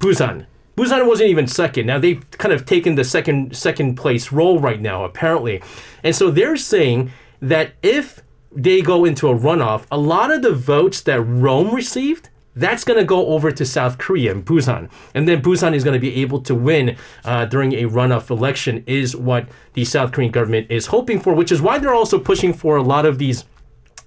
Busan. 0.00 0.46
Busan 0.80 1.06
wasn't 1.06 1.28
even 1.28 1.46
second. 1.46 1.84
Now 1.84 1.98
they've 1.98 2.24
kind 2.30 2.54
of 2.54 2.64
taken 2.64 2.94
the 2.94 3.04
second 3.04 3.54
second 3.54 3.96
place 3.96 4.32
role 4.32 4.58
right 4.58 4.80
now, 4.80 5.04
apparently. 5.04 5.62
And 6.02 6.16
so 6.16 6.30
they're 6.30 6.56
saying 6.56 7.10
that 7.40 7.72
if 7.82 8.22
they 8.50 8.80
go 8.80 9.04
into 9.04 9.28
a 9.28 9.34
runoff, 9.34 9.84
a 9.90 9.98
lot 9.98 10.30
of 10.30 10.40
the 10.40 10.54
votes 10.54 11.02
that 11.02 11.20
Rome 11.20 11.74
received, 11.74 12.30
that's 12.56 12.82
going 12.82 12.98
to 12.98 13.04
go 13.04 13.26
over 13.26 13.52
to 13.52 13.66
South 13.66 13.98
Korea 13.98 14.32
and 14.32 14.44
Busan. 14.44 14.90
And 15.14 15.28
then 15.28 15.42
Busan 15.42 15.74
is 15.74 15.84
going 15.84 15.94
to 15.94 16.00
be 16.00 16.22
able 16.22 16.40
to 16.42 16.54
win 16.54 16.96
uh, 17.26 17.44
during 17.44 17.74
a 17.74 17.84
runoff 17.84 18.30
election, 18.30 18.82
is 18.86 19.14
what 19.14 19.48
the 19.74 19.84
South 19.84 20.12
Korean 20.12 20.32
government 20.32 20.66
is 20.70 20.86
hoping 20.86 21.20
for, 21.20 21.34
which 21.34 21.52
is 21.52 21.60
why 21.60 21.78
they're 21.78 21.94
also 21.94 22.18
pushing 22.18 22.54
for 22.54 22.76
a 22.76 22.82
lot 22.82 23.04
of 23.04 23.18
these 23.18 23.44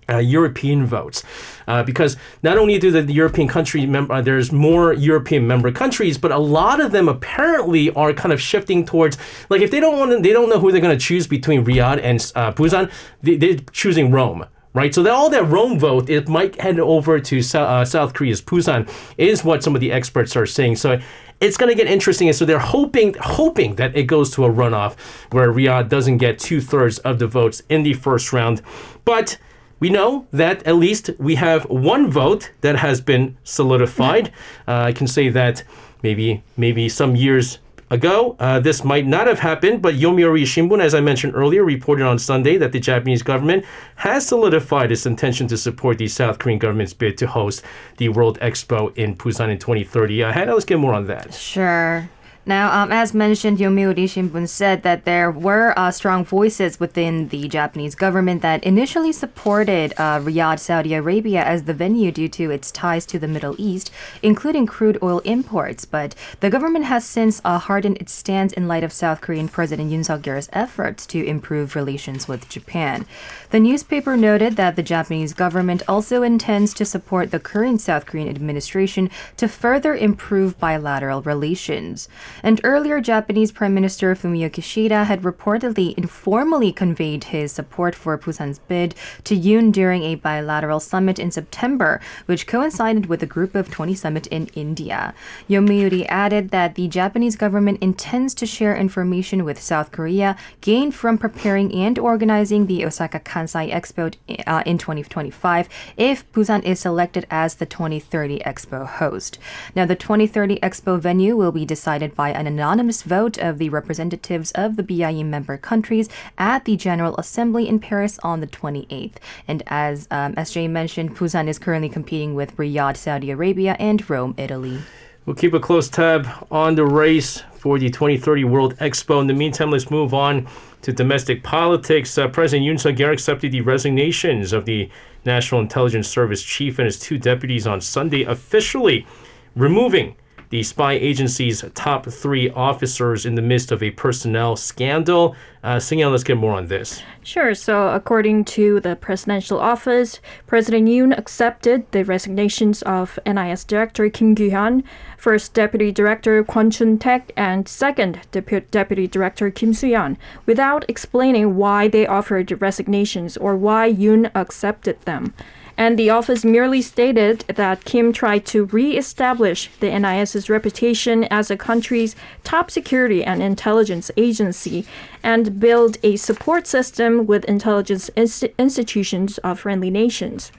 uh, 0.09 0.17
European 0.17 0.85
votes, 0.85 1.23
uh, 1.67 1.83
because 1.83 2.17
not 2.41 2.57
only 2.57 2.77
do 2.79 2.91
the 2.91 3.13
European 3.13 3.47
country 3.47 3.85
mem- 3.85 4.09
uh, 4.11 4.21
there's 4.21 4.51
more 4.51 4.93
European 4.93 5.47
member 5.47 5.71
countries, 5.71 6.17
but 6.17 6.31
a 6.31 6.37
lot 6.37 6.79
of 6.79 6.91
them 6.91 7.07
apparently 7.07 7.91
are 7.91 8.13
kind 8.13 8.33
of 8.33 8.41
shifting 8.41 8.85
towards 8.85 9.17
like 9.49 9.61
if 9.61 9.71
they 9.71 9.79
don't 9.79 9.97
want 9.97 10.11
to, 10.11 10.19
they 10.19 10.33
don't 10.33 10.49
know 10.49 10.59
who 10.59 10.71
they're 10.71 10.81
going 10.81 10.97
to 10.97 11.05
choose 11.05 11.27
between 11.27 11.65
Riyadh 11.65 11.99
and 12.01 12.31
uh, 12.35 12.51
Busan, 12.51 12.91
they, 13.21 13.35
they're 13.35 13.57
choosing 13.71 14.11
Rome. 14.11 14.45
Right, 14.75 14.91
so 14.91 15.03
that 15.03 15.13
all 15.13 15.29
that 15.29 15.43
Rome 15.43 15.77
vote, 15.77 16.09
it 16.09 16.27
might 16.27 16.59
head 16.59 16.79
over 16.79 17.19
to 17.19 17.37
uh, 17.37 17.85
South 17.85 18.15
Korea's 18.15 18.41
Busan, 18.41 18.89
is 19.19 19.43
what 19.43 19.61
some 19.61 19.75
of 19.75 19.81
the 19.81 19.91
experts 19.91 20.35
are 20.35 20.47
saying. 20.47 20.77
So 20.77 20.99
it's 21.39 21.57
going 21.57 21.69
to 21.69 21.75
get 21.75 21.91
interesting. 21.91 22.27
And 22.27 22.35
so 22.35 22.43
they're 22.43 22.57
hoping 22.57 23.15
hoping 23.19 23.75
that 23.75 23.95
it 23.95 24.03
goes 24.03 24.31
to 24.31 24.45
a 24.45 24.49
runoff 24.49 24.97
where 25.31 25.51
Riyadh 25.51 25.89
doesn't 25.89 26.17
get 26.17 26.39
two 26.39 26.61
thirds 26.61 26.97
of 26.99 27.19
the 27.19 27.27
votes 27.27 27.61
in 27.69 27.83
the 27.83 27.93
first 27.93 28.33
round. 28.33 28.61
But 29.05 29.37
we 29.83 29.89
know 29.89 30.25
that 30.31 30.65
at 30.65 30.77
least 30.77 31.09
we 31.19 31.35
have 31.35 31.65
one 31.69 32.09
vote 32.09 32.51
that 32.61 32.77
has 32.77 33.01
been 33.01 33.35
solidified. 33.43 34.31
Uh, 34.65 34.89
I 34.89 34.93
can 34.93 35.07
say 35.07 35.27
that 35.27 35.65
maybe 36.01 36.41
maybe 36.55 36.87
some 36.87 37.17
years 37.17 37.59
ago. 37.89 38.37
Uh, 38.39 38.61
this 38.61 38.85
might 38.85 39.05
not 39.05 39.27
have 39.27 39.39
happened, 39.39 39.81
but 39.81 39.95
Yomiuri 39.95 40.43
Shimbun, 40.43 40.79
as 40.81 40.95
I 40.95 41.01
mentioned 41.01 41.35
earlier, 41.35 41.65
reported 41.65 42.05
on 42.05 42.17
Sunday 42.17 42.55
that 42.59 42.71
the 42.71 42.79
Japanese 42.79 43.23
government 43.23 43.65
has 43.97 44.25
solidified 44.25 44.89
its 44.89 45.05
intention 45.05 45.49
to 45.49 45.57
support 45.57 45.97
the 45.97 46.07
South 46.07 46.39
Korean 46.39 46.59
government's 46.59 46.93
bid 46.93 47.17
to 47.17 47.27
host 47.27 47.61
the 47.97 48.07
World 48.07 48.39
Expo 48.39 48.95
in 48.97 49.17
Busan 49.17 49.49
in 49.49 49.59
2030. 49.59 50.23
Uh, 50.23 50.31
Hannah, 50.31 50.53
let's 50.53 50.63
get 50.63 50.79
more 50.79 50.93
on 50.93 51.07
that. 51.07 51.33
Sure. 51.33 52.09
Now, 52.45 52.77
um, 52.77 52.91
as 52.91 53.13
mentioned, 53.13 53.59
Yomiuri 53.59 54.03
Shimbun 54.03 54.49
said 54.49 54.83
that 54.83 55.05
there 55.05 55.31
were 55.31 55.73
uh, 55.79 55.91
strong 55.91 56.25
voices 56.25 56.77
within 56.77 57.29
the 57.29 57.47
Japanese 57.47 57.95
government 57.95 58.41
that 58.41 58.61
initially 58.65 59.13
supported 59.13 59.93
uh, 59.95 60.19
Riyadh, 60.19 60.59
Saudi 60.59 60.93
Arabia 60.93 61.41
as 61.41 61.63
the 61.63 61.73
venue 61.73 62.11
due 62.11 62.27
to 62.27 62.51
its 62.51 62.69
ties 62.69 63.05
to 63.05 63.17
the 63.17 63.29
Middle 63.29 63.55
East, 63.57 63.91
including 64.21 64.65
crude 64.65 64.97
oil 65.01 65.19
imports. 65.19 65.85
But 65.85 66.15
the 66.41 66.49
government 66.49 66.83
has 66.85 67.05
since 67.05 67.39
uh, 67.45 67.59
hardened 67.59 67.97
its 67.99 68.11
stance 68.11 68.51
in 68.51 68.67
light 68.67 68.83
of 68.83 68.91
South 68.91 69.21
Korean 69.21 69.47
President 69.47 69.89
Yoon 69.89 70.03
Suk-yeol's 70.03 70.49
efforts 70.51 71.05
to 71.07 71.25
improve 71.25 71.77
relations 71.77 72.27
with 72.27 72.49
Japan. 72.49 73.05
The 73.51 73.59
newspaper 73.61 74.17
noted 74.17 74.57
that 74.57 74.75
the 74.75 74.83
Japanese 74.83 75.33
government 75.33 75.81
also 75.87 76.23
intends 76.23 76.73
to 76.73 76.83
support 76.83 77.31
the 77.31 77.39
current 77.39 77.79
South 77.79 78.05
Korean 78.05 78.27
administration 78.27 79.09
to 79.37 79.47
further 79.47 79.95
improve 79.95 80.59
bilateral 80.59 81.21
relations. 81.21 82.09
And 82.41 82.59
earlier, 82.63 82.99
Japanese 83.01 83.51
Prime 83.51 83.73
Minister 83.73 84.15
Fumio 84.15 84.49
Kishida 84.49 85.05
had 85.05 85.21
reportedly 85.21 85.93
informally 85.97 86.71
conveyed 86.71 87.25
his 87.25 87.51
support 87.51 87.93
for 87.93 88.17
Busan's 88.17 88.59
bid 88.59 88.95
to 89.25 89.35
Yoon 89.35 89.71
during 89.71 90.03
a 90.03 90.15
bilateral 90.15 90.79
summit 90.79 91.19
in 91.19 91.31
September, 91.31 91.99
which 92.25 92.47
coincided 92.47 93.07
with 93.07 93.19
the 93.19 93.25
Group 93.25 93.55
of 93.55 93.69
20 93.69 93.93
summit 93.95 94.27
in 94.27 94.47
India. 94.55 95.13
Yomiuri 95.49 96.05
added 96.07 96.49
that 96.49 96.75
the 96.75 96.87
Japanese 96.87 97.35
government 97.35 97.79
intends 97.81 98.33
to 98.35 98.45
share 98.45 98.75
information 98.75 99.43
with 99.43 99.61
South 99.61 99.91
Korea 99.91 100.35
gained 100.61 100.95
from 100.95 101.17
preparing 101.17 101.73
and 101.73 101.99
organizing 101.99 102.67
the 102.67 102.85
Osaka 102.85 103.19
Kansai 103.19 103.71
Expo 103.71 104.13
uh, 104.47 104.63
in 104.65 104.77
2025 104.77 105.67
if 105.97 106.31
Busan 106.31 106.63
is 106.63 106.79
selected 106.79 107.25
as 107.29 107.55
the 107.55 107.65
2030 107.65 108.39
Expo 108.39 108.87
host. 108.87 109.37
Now, 109.75 109.85
the 109.85 109.95
2030 109.95 110.59
Expo 110.59 110.99
venue 110.99 111.35
will 111.35 111.51
be 111.51 111.65
decided 111.65 112.15
by 112.15 112.22
an 112.31 112.47
anonymous 112.47 113.03
vote 113.03 113.37
of 113.37 113.57
the 113.57 113.69
representatives 113.69 114.51
of 114.51 114.75
the 114.75 114.83
BIE 114.83 115.23
member 115.23 115.57
countries 115.57 116.09
at 116.37 116.65
the 116.65 116.75
General 116.75 117.15
Assembly 117.17 117.67
in 117.67 117.79
Paris 117.79 118.19
on 118.23 118.39
the 118.39 118.47
28th. 118.47 119.15
And 119.47 119.63
as 119.67 120.07
um, 120.11 120.33
SJ 120.35 120.69
mentioned, 120.69 121.15
Busan 121.15 121.47
is 121.47 121.59
currently 121.59 121.89
competing 121.89 122.35
with 122.35 122.55
Riyadh, 122.57 122.97
Saudi 122.97 123.31
Arabia, 123.31 123.75
and 123.79 124.07
Rome, 124.09 124.35
Italy. 124.37 124.81
We'll 125.25 125.35
keep 125.37 125.53
a 125.53 125.59
close 125.59 125.87
tab 125.87 126.27
on 126.51 126.75
the 126.75 126.85
race 126.85 127.43
for 127.53 127.79
the 127.79 127.89
2030 127.89 128.43
World 128.43 128.75
Expo. 128.77 129.21
In 129.21 129.27
the 129.27 129.33
meantime, 129.33 129.71
let's 129.71 129.89
move 129.89 130.13
on 130.13 130.47
to 130.81 130.91
domestic 130.91 131.43
politics. 131.43 132.17
Uh, 132.17 132.27
President 132.27 132.67
Yoon 132.67 132.77
Suk-yeol 132.77 133.13
accepted 133.13 133.53
the 133.53 133.61
resignations 133.61 134.51
of 134.51 134.65
the 134.65 134.89
National 135.23 135.61
Intelligence 135.61 136.09
Service 136.09 136.43
chief 136.43 136.77
and 136.77 136.85
his 136.85 136.99
two 136.99 137.17
deputies 137.17 137.65
on 137.65 137.79
Sunday, 137.79 138.23
officially 138.23 139.07
removing 139.55 140.17
the 140.53 140.61
spy 140.61 140.93
agency's 140.93 141.65
top 141.73 142.05
three 142.05 142.47
officers 142.51 143.25
in 143.25 143.33
the 143.33 143.41
midst 143.41 143.71
of 143.71 143.81
a 143.81 143.89
personnel 143.89 144.55
scandal. 144.55 145.35
Uh, 145.63 145.81
let's 145.91 146.23
get 146.23 146.37
more 146.37 146.53
on 146.53 146.67
this. 146.67 147.01
Sure. 147.23 147.55
So, 147.55 147.87
according 147.87 148.45
to 148.57 148.79
the 148.79 148.95
presidential 148.95 149.59
office, 149.59 150.19
President 150.45 150.87
Yoon 150.87 151.17
accepted 151.17 151.91
the 151.91 152.03
resignations 152.03 152.83
of 152.83 153.17
NIS 153.25 153.63
Director 153.63 154.07
Kim 154.11 154.35
Kyou-hyun, 154.35 154.83
First 155.17 155.55
Deputy 155.55 155.91
Director 155.91 156.43
Kwon 156.43 156.71
Chun-taek, 156.71 157.31
and 157.35 157.67
Second 157.67 158.19
Depu- 158.31 158.69
Deputy 158.69 159.07
Director 159.07 159.49
Kim 159.49 159.73
Su-yeon, 159.73 160.17
without 160.45 160.85
explaining 160.87 161.55
why 161.55 161.87
they 161.87 162.05
offered 162.05 162.61
resignations 162.61 163.37
or 163.37 163.55
why 163.55 163.91
Yoon 163.91 164.29
accepted 164.35 165.01
them 165.01 165.33
and 165.77 165.97
the 165.97 166.09
office 166.09 166.45
merely 166.45 166.81
stated 166.81 167.39
that 167.47 167.85
Kim 167.85 168.13
tried 168.13 168.45
to 168.45 168.65
re-establish 168.65 169.69
the 169.79 169.97
NIS's 169.97 170.49
reputation 170.49 171.23
as 171.25 171.49
a 171.49 171.57
country's 171.57 172.15
top 172.43 172.69
security 172.69 173.23
and 173.23 173.41
intelligence 173.41 174.11
agency 174.15 174.85
and 175.23 175.59
build 175.59 175.97
a 176.03 176.15
support 176.15 176.67
system 176.67 177.25
with 177.25 177.45
intelligence 177.45 178.09
inst- 178.15 178.45
institutions 178.57 179.37
of 179.39 179.59
friendly 179.59 179.89
nations. 179.89 180.51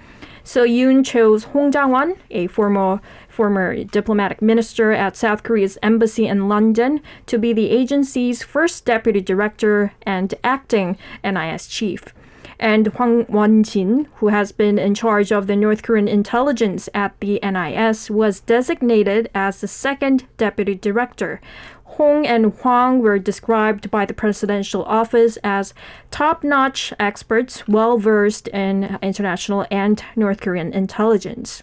So 0.47 0.67
Yoon 0.67 1.07
chose 1.07 1.45
Hong 1.45 1.73
Jang-won, 1.73 2.17
a 2.31 2.49
former 2.49 3.01
former 3.29 3.83
diplomatic 3.83 4.41
minister 4.41 4.93
at 4.93 5.17
South 5.17 5.43
Korea's 5.43 5.79
embassy 5.83 6.27
in 6.27 6.49
London, 6.49 7.01
to 7.27 7.39
be 7.39 7.53
the 7.53 7.71
agency's 7.71 8.43
first 8.43 8.85
deputy 8.85 9.21
director 9.21 9.93
and 10.03 10.35
acting 10.45 10.97
NIS 11.25 11.67
chief 11.67 12.15
and 12.59 12.87
Hwang 12.89 13.27
Won-jin, 13.29 14.09
who 14.17 14.29
has 14.29 14.53
been 14.53 14.79
in 14.79 14.95
charge 14.95 15.33
of 15.33 15.47
the 15.47 15.57
North 15.57 15.83
Korean 15.83 16.09
intelligence 16.09 16.89
at 16.95 17.19
the 17.21 17.41
NIS, 17.43 18.11
was 18.11 18.41
designated 18.41 19.31
as 19.35 19.61
the 19.61 19.69
second 19.69 20.27
deputy 20.37 20.75
director. 20.75 21.41
Hong 21.85 22.27
and 22.27 22.47
Hwang 22.47 23.01
were 23.01 23.19
described 23.19 23.91
by 23.91 24.05
the 24.05 24.15
presidential 24.15 24.85
office 24.85 25.39
as 25.45 25.75
top-notch 26.11 26.93
experts 26.99 27.69
well 27.69 27.99
versed 27.99 28.49
in 28.49 28.99
international 29.01 29.67
and 29.71 30.03
North 30.17 30.41
Korean 30.41 30.73
intelligence. 30.73 31.63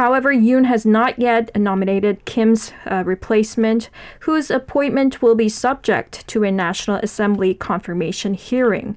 However, 0.00 0.32
Yoon 0.32 0.64
has 0.64 0.86
not 0.86 1.18
yet 1.18 1.54
nominated 1.54 2.24
Kim's 2.24 2.72
uh, 2.90 3.02
replacement, 3.04 3.90
whose 4.20 4.50
appointment 4.50 5.20
will 5.20 5.34
be 5.34 5.50
subject 5.50 6.26
to 6.28 6.42
a 6.42 6.50
National 6.50 6.96
Assembly 6.96 7.52
confirmation 7.52 8.32
hearing. 8.32 8.96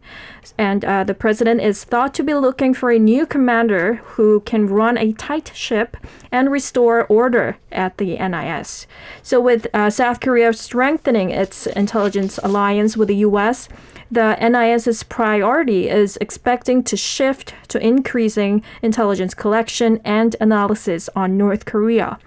And 0.58 0.86
uh, 0.86 1.04
the 1.04 1.14
president 1.14 1.60
is 1.60 1.84
thought 1.84 2.14
to 2.14 2.24
be 2.24 2.34
looking 2.34 2.74
for 2.74 2.90
a 2.90 2.98
new 2.98 3.26
commander 3.26 3.96
who 4.16 4.40
can 4.46 4.68
run 4.68 4.98
a 4.98 5.12
tight 5.12 5.52
ship 5.54 5.98
and 6.32 6.50
restore 6.50 7.06
order 7.08 7.58
at 7.70 7.98
the 7.98 8.18
NIS. 8.18 8.88
So, 9.22 9.42
with 9.42 9.68
uh, 9.74 9.90
South 9.90 10.22
Korea 10.22 10.54
strengthening 10.54 11.32
its 11.32 11.68
intelligence 11.68 12.40
alliance 12.42 12.96
with 12.96 13.10
the 13.10 13.18
U.S., 13.28 13.68
the 14.14 14.36
NIS's 14.40 15.02
priority 15.02 15.90
is 15.90 16.18
expecting 16.22 16.84
to 16.84 16.96
shift 16.96 17.56
to 17.70 17.84
increasing 17.84 18.64
intelligence 18.84 19.34
collection 19.34 20.00
and 20.06 20.36
analysis 20.40 21.10
on 21.16 21.36
North 21.36 21.66
Korea. 21.66 22.20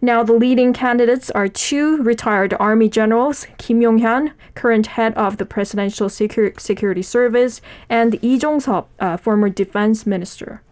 Now, 0.00 0.22
the 0.22 0.34
leading 0.34 0.72
candidates 0.72 1.30
are 1.30 1.48
two 1.48 2.02
retired 2.02 2.54
Army 2.60 2.88
generals, 2.88 3.46
Kim 3.58 3.80
Yong-hyun, 3.80 4.32
current 4.54 4.86
head 4.88 5.14
of 5.14 5.38
the 5.38 5.46
Presidential 5.46 6.08
Secur- 6.08 6.58
Security 6.60 7.02
Service, 7.02 7.60
and 7.88 8.22
Lee 8.22 8.38
Jong-sup, 8.38 8.88
uh, 9.00 9.16
former 9.16 9.48
defense 9.48 10.06
minister. 10.06 10.62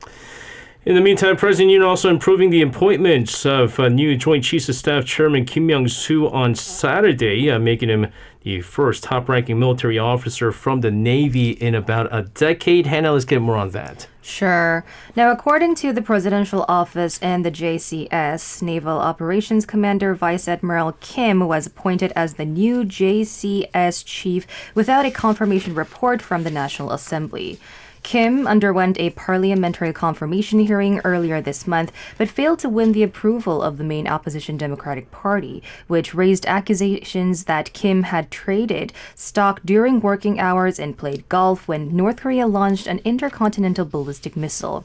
In 0.87 0.95
the 0.95 1.01
meantime, 1.01 1.37
President 1.37 1.71
Yoon 1.71 1.87
also 1.87 2.09
improving 2.09 2.49
the 2.49 2.63
appointments 2.63 3.45
of 3.45 3.79
uh, 3.79 3.89
new 3.89 4.17
Joint 4.17 4.45
Chiefs 4.45 4.69
of 4.69 4.75
Staff 4.75 5.05
Chairman 5.05 5.45
Kim 5.45 5.69
Myung-soo 5.69 6.29
on 6.29 6.55
Saturday, 6.55 7.51
uh, 7.51 7.59
making 7.59 7.91
him 7.91 8.07
the 8.43 8.61
first 8.63 9.03
top-ranking 9.05 9.59
military 9.59 9.99
officer 9.99 10.51
from 10.51 10.81
the 10.81 10.91
Navy 10.91 11.51
in 11.51 11.75
about 11.75 12.09
a 12.11 12.23
decade. 12.23 12.87
Hannah, 12.87 13.13
let's 13.13 13.25
get 13.25 13.43
more 13.43 13.57
on 13.57 13.71
that. 13.71 14.09
Sure. 14.23 14.85
Now, 15.17 15.31
according 15.31 15.75
to 15.77 15.93
the 15.93 16.03
presidential 16.03 16.65
office 16.69 17.19
and 17.21 17.45
the 17.45 17.51
JCS, 17.51 18.63
Naval 18.63 18.99
Operations 18.99 19.67
Commander 19.67 20.15
Vice 20.15 20.47
Admiral 20.47 20.93
Kim 21.01 21.41
was 21.41 21.67
appointed 21.67 22.13
as 22.15 22.35
the 22.35 22.45
new 22.45 22.85
JCS 22.85 24.05
chief 24.05 24.47
without 24.75 25.07
a 25.07 25.11
confirmation 25.11 25.75
report 25.75 26.23
from 26.23 26.45
the 26.45 26.51
National 26.51 26.93
Assembly. 26.93 27.59
Kim 28.03 28.47
underwent 28.47 28.99
a 28.99 29.11
parliamentary 29.11 29.93
confirmation 29.93 30.61
hearing 30.61 31.01
earlier 31.05 31.41
this 31.41 31.67
month, 31.67 31.93
but 32.19 32.29
failed 32.29 32.59
to 32.61 32.69
win 32.69 32.93
the 32.93 33.03
approval 33.03 33.63
of 33.63 33.79
the 33.79 33.85
main 33.85 34.09
opposition 34.09 34.57
Democratic 34.57 35.11
Party, 35.11 35.63
which 35.87 36.15
raised 36.15 36.47
accusations 36.47 37.45
that 37.45 37.73
Kim 37.73 38.05
had 38.05 38.31
traded 38.31 38.93
stock 39.15 39.61
during 39.65 40.01
working 40.01 40.41
hours 40.41 40.79
and 40.79 40.97
played 40.97 41.29
golf 41.29 41.69
when 41.69 41.95
North 41.95 42.17
Korea 42.17 42.47
launched 42.47 42.87
an 42.87 43.01
intercontinental 43.05 43.85
ballistic 43.85 44.37
missile. 44.37 44.85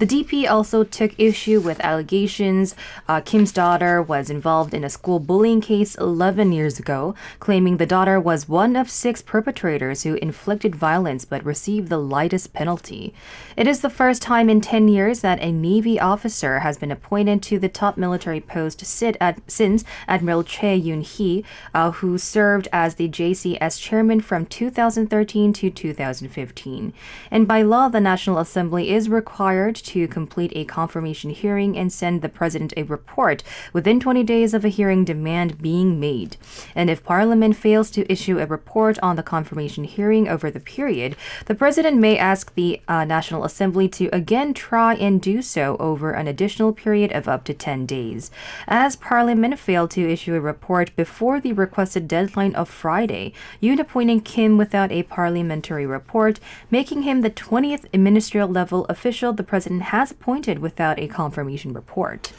The 0.00 0.06
DP 0.06 0.48
also 0.50 0.82
took 0.82 1.12
issue 1.20 1.60
with 1.60 1.78
allegations 1.80 2.74
uh, 3.06 3.20
Kim's 3.20 3.52
daughter 3.52 4.00
was 4.00 4.30
involved 4.30 4.72
in 4.72 4.82
a 4.82 4.88
school 4.88 5.18
bullying 5.18 5.60
case 5.60 5.94
11 5.96 6.52
years 6.52 6.78
ago, 6.78 7.14
claiming 7.38 7.76
the 7.76 7.84
daughter 7.84 8.18
was 8.18 8.48
one 8.48 8.76
of 8.76 8.88
six 8.88 9.20
perpetrators 9.20 10.04
who 10.04 10.14
inflicted 10.14 10.74
violence 10.74 11.26
but 11.26 11.44
received 11.44 11.90
the 11.90 11.98
lightest 11.98 12.54
penalty. 12.54 13.12
It 13.58 13.66
is 13.66 13.82
the 13.82 13.90
first 13.90 14.22
time 14.22 14.48
in 14.48 14.62
10 14.62 14.88
years 14.88 15.20
that 15.20 15.42
a 15.42 15.52
Navy 15.52 16.00
officer 16.00 16.60
has 16.60 16.78
been 16.78 16.90
appointed 16.90 17.42
to 17.42 17.58
the 17.58 17.68
top 17.68 17.98
military 17.98 18.40
post 18.40 18.86
since 18.86 19.84
Admiral 20.08 20.44
Choi 20.44 20.80
Yoon-hee, 20.80 21.44
uh, 21.74 21.90
who 21.90 22.16
served 22.16 22.68
as 22.72 22.94
the 22.94 23.08
JCS 23.08 23.78
chairman 23.78 24.22
from 24.22 24.46
2013 24.46 25.52
to 25.52 25.68
2015. 25.68 26.94
And 27.30 27.46
by 27.46 27.60
law, 27.60 27.88
the 27.88 28.00
National 28.00 28.38
Assembly 28.38 28.90
is 28.90 29.10
required 29.10 29.76
to 29.90 30.06
complete 30.06 30.52
a 30.54 30.64
confirmation 30.64 31.30
hearing 31.30 31.76
and 31.76 31.92
send 31.92 32.22
the 32.22 32.28
president 32.28 32.72
a 32.76 32.84
report 32.84 33.42
within 33.72 33.98
20 33.98 34.22
days 34.22 34.54
of 34.54 34.64
a 34.64 34.68
hearing 34.68 35.04
demand 35.04 35.60
being 35.60 35.98
made. 35.98 36.36
And 36.74 36.88
if 36.88 37.02
Parliament 37.02 37.56
fails 37.56 37.90
to 37.92 38.10
issue 38.10 38.38
a 38.38 38.46
report 38.46 38.98
on 39.00 39.16
the 39.16 39.22
confirmation 39.22 39.84
hearing 39.84 40.28
over 40.28 40.50
the 40.50 40.60
period, 40.60 41.16
the 41.46 41.54
president 41.54 41.96
may 41.98 42.16
ask 42.16 42.54
the 42.54 42.80
uh, 42.86 43.04
National 43.04 43.44
Assembly 43.44 43.88
to 43.88 44.08
again 44.12 44.54
try 44.54 44.94
and 44.94 45.20
do 45.20 45.42
so 45.42 45.76
over 45.78 46.12
an 46.12 46.28
additional 46.28 46.72
period 46.72 47.10
of 47.10 47.26
up 47.26 47.44
to 47.44 47.54
10 47.54 47.86
days. 47.86 48.30
As 48.68 48.94
Parliament 48.94 49.58
failed 49.58 49.90
to 49.92 50.08
issue 50.08 50.34
a 50.34 50.40
report 50.40 50.94
before 50.94 51.40
the 51.40 51.52
requested 51.52 52.06
deadline 52.06 52.54
of 52.54 52.68
Friday, 52.68 53.32
Yoon 53.60 53.80
appointing 53.80 54.20
Kim 54.20 54.56
without 54.56 54.92
a 54.92 55.02
parliamentary 55.02 55.86
report, 55.86 56.38
making 56.70 57.02
him 57.02 57.22
the 57.22 57.30
20th 57.30 57.92
ministerial 57.92 58.48
level 58.48 58.86
official 58.88 59.32
the 59.32 59.42
president 59.42 59.79
has 59.82 60.10
appointed 60.10 60.58
without 60.58 60.98
a 60.98 61.08
confirmation 61.08 61.72
report. 61.72 62.32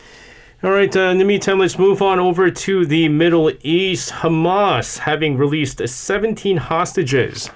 All 0.64 0.72
right, 0.72 0.96
uh, 0.96 1.00
in 1.00 1.18
the 1.18 1.26
meantime, 1.26 1.58
let's 1.58 1.80
move 1.80 2.04
on 2.04 2.20
over 2.20 2.52
to 2.52 2.86
the 2.86 3.10
Middle 3.10 3.52
East. 3.62 4.12
Hamas 4.12 5.00
having 5.00 5.36
released 5.36 5.82
17 5.88 6.58
hostages 6.58 7.50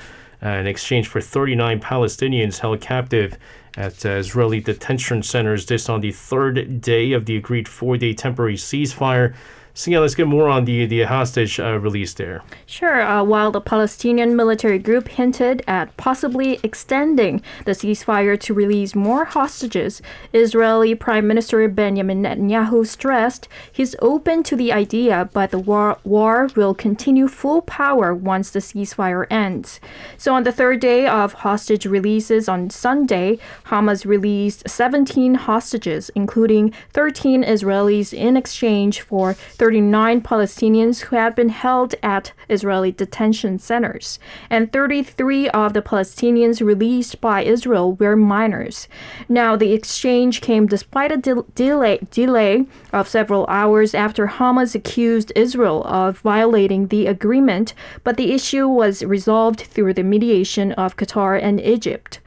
uh, 0.44 0.50
in 0.50 0.66
exchange 0.66 1.08
for 1.08 1.22
39 1.22 1.80
Palestinians 1.80 2.60
held 2.60 2.82
captive 2.82 3.38
at 3.78 4.06
uh, 4.06 4.10
Israeli 4.10 4.60
detention 4.60 5.22
centers. 5.22 5.66
This 5.66 5.90
on 5.90 6.02
the 6.02 6.12
third 6.12 6.82
day 6.82 7.12
of 7.12 7.26
the 7.26 7.38
agreed 7.38 7.68
four 7.68 7.98
day 7.98 8.14
temporary 8.14 8.56
ceasefire. 8.56 9.36
So 9.78 9.92
yeah, 9.92 10.00
let's 10.00 10.16
get 10.16 10.28
more 10.28 10.48
on 10.48 10.64
the 10.64 10.86
the 10.86 11.04
hostage 11.04 11.60
uh, 11.60 11.78
release 11.78 12.14
there. 12.14 12.44
Sure. 12.66 13.02
Uh, 13.02 13.22
while 13.24 13.52
the 13.52 13.60
Palestinian 13.60 14.34
military 14.34 14.80
group 14.80 15.10
hinted 15.10 15.62
at 15.68 15.96
possibly 15.98 16.62
extending 16.64 17.42
the 17.66 17.74
ceasefire 17.74 18.40
to 18.40 18.54
release 18.54 18.96
more 18.96 19.26
hostages, 19.26 20.02
Israeli 20.32 20.96
Prime 20.96 21.28
Minister 21.28 21.68
Benjamin 21.68 22.24
Netanyahu 22.24 22.88
stressed 22.88 23.50
he's 23.70 23.98
open 24.02 24.44
to 24.44 24.56
the 24.56 24.72
idea, 24.72 25.30
but 25.34 25.52
the 25.52 25.60
war, 25.60 25.98
war 26.06 26.48
will 26.56 26.74
continue 26.74 27.28
full 27.28 27.62
power 27.62 28.16
once 28.16 28.52
the 28.52 28.60
ceasefire 28.60 29.28
ends. 29.30 29.82
So 30.18 30.34
on 30.34 30.44
the 30.44 30.54
third 30.54 30.80
day 30.80 31.06
of 31.06 31.34
hostage 31.44 31.86
releases 31.86 32.48
on 32.48 32.70
Sunday, 32.70 33.40
Hamas 33.66 34.06
released 34.06 34.70
17 34.70 35.34
hostages, 35.34 36.10
including 36.16 36.74
13 36.94 37.44
Israelis 37.44 38.14
in 38.14 38.38
exchange 38.38 39.02
for 39.02 39.36
39 39.66 40.22
Palestinians 40.22 41.00
who 41.00 41.16
had 41.16 41.34
been 41.34 41.50
held 41.50 41.96
at 42.04 42.34
Israeli 42.50 42.92
detention 42.92 43.58
centers, 43.58 44.20
and 44.48 44.72
33 44.72 45.50
of 45.50 45.74
the 45.74 45.82
Palestinians 45.82 46.64
released 46.64 47.20
by 47.20 47.42
Israel 47.42 47.94
were 47.94 48.16
minors. 48.16 48.88
Now, 49.28 49.56
the 49.56 49.74
exchange 49.74 50.42
came 50.42 50.68
despite 50.68 51.12
a 51.12 51.18
de- 51.18 51.46
delay, 51.56 51.98
delay 52.12 52.68
of 52.94 53.08
several 53.08 53.48
hours 53.48 53.96
after 53.96 54.28
Hamas 54.28 54.76
accused 54.76 55.32
Israel 55.36 55.84
of 55.86 56.20
violating 56.20 56.90
the 56.90 57.08
agreement, 57.08 57.74
but 58.04 58.18
the 58.18 58.34
issue 58.34 58.68
was 58.68 59.02
resolved 59.04 59.62
through 59.62 59.96
the 59.96 60.04
mediation 60.04 60.74
of 60.74 60.96
Qatar 60.96 61.42
and 61.42 61.60
Egypt. 61.60 62.20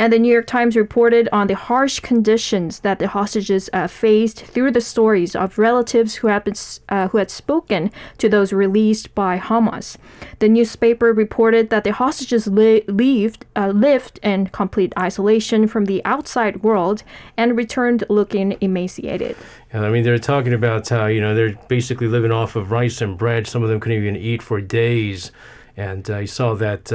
And 0.00 0.14
the 0.14 0.18
New 0.18 0.32
York 0.32 0.46
Times 0.46 0.76
reported 0.76 1.28
on 1.30 1.46
the 1.46 1.54
harsh 1.54 2.00
conditions 2.00 2.80
that 2.80 3.00
the 3.00 3.08
hostages 3.08 3.68
uh, 3.74 3.86
faced 3.86 4.46
through 4.46 4.70
the 4.70 4.80
stories 4.80 5.36
of 5.36 5.58
relatives 5.58 6.14
who 6.14 6.28
had 6.28 6.42
been 6.42 6.54
uh, 6.88 7.08
who 7.08 7.18
had 7.18 7.30
spoken 7.30 7.92
to 8.16 8.26
those 8.26 8.50
released 8.50 9.14
by 9.14 9.38
Hamas. 9.38 9.98
The 10.38 10.48
newspaper 10.48 11.12
reported 11.12 11.68
that 11.68 11.84
the 11.84 11.92
hostages 11.92 12.46
li- 12.46 12.82
lived 12.88 13.44
uh, 13.54 13.72
lived 13.72 14.18
in 14.22 14.46
complete 14.46 14.94
isolation 14.98 15.68
from 15.68 15.84
the 15.84 16.02
outside 16.06 16.62
world 16.62 17.02
and 17.36 17.54
returned 17.54 18.04
looking 18.08 18.56
emaciated. 18.62 19.36
Yeah, 19.74 19.82
I 19.82 19.90
mean, 19.90 20.02
they're 20.02 20.18
talking 20.18 20.54
about 20.54 20.88
how 20.88 21.08
you 21.08 21.20
know 21.20 21.34
they're 21.34 21.58
basically 21.68 22.08
living 22.08 22.32
off 22.32 22.56
of 22.56 22.72
rice 22.72 23.02
and 23.02 23.18
bread. 23.18 23.46
Some 23.46 23.62
of 23.62 23.68
them 23.68 23.80
couldn't 23.80 23.98
even 23.98 24.16
eat 24.16 24.40
for 24.40 24.62
days, 24.62 25.30
and 25.76 26.08
uh, 26.08 26.20
you 26.20 26.26
saw 26.26 26.54
that. 26.54 26.90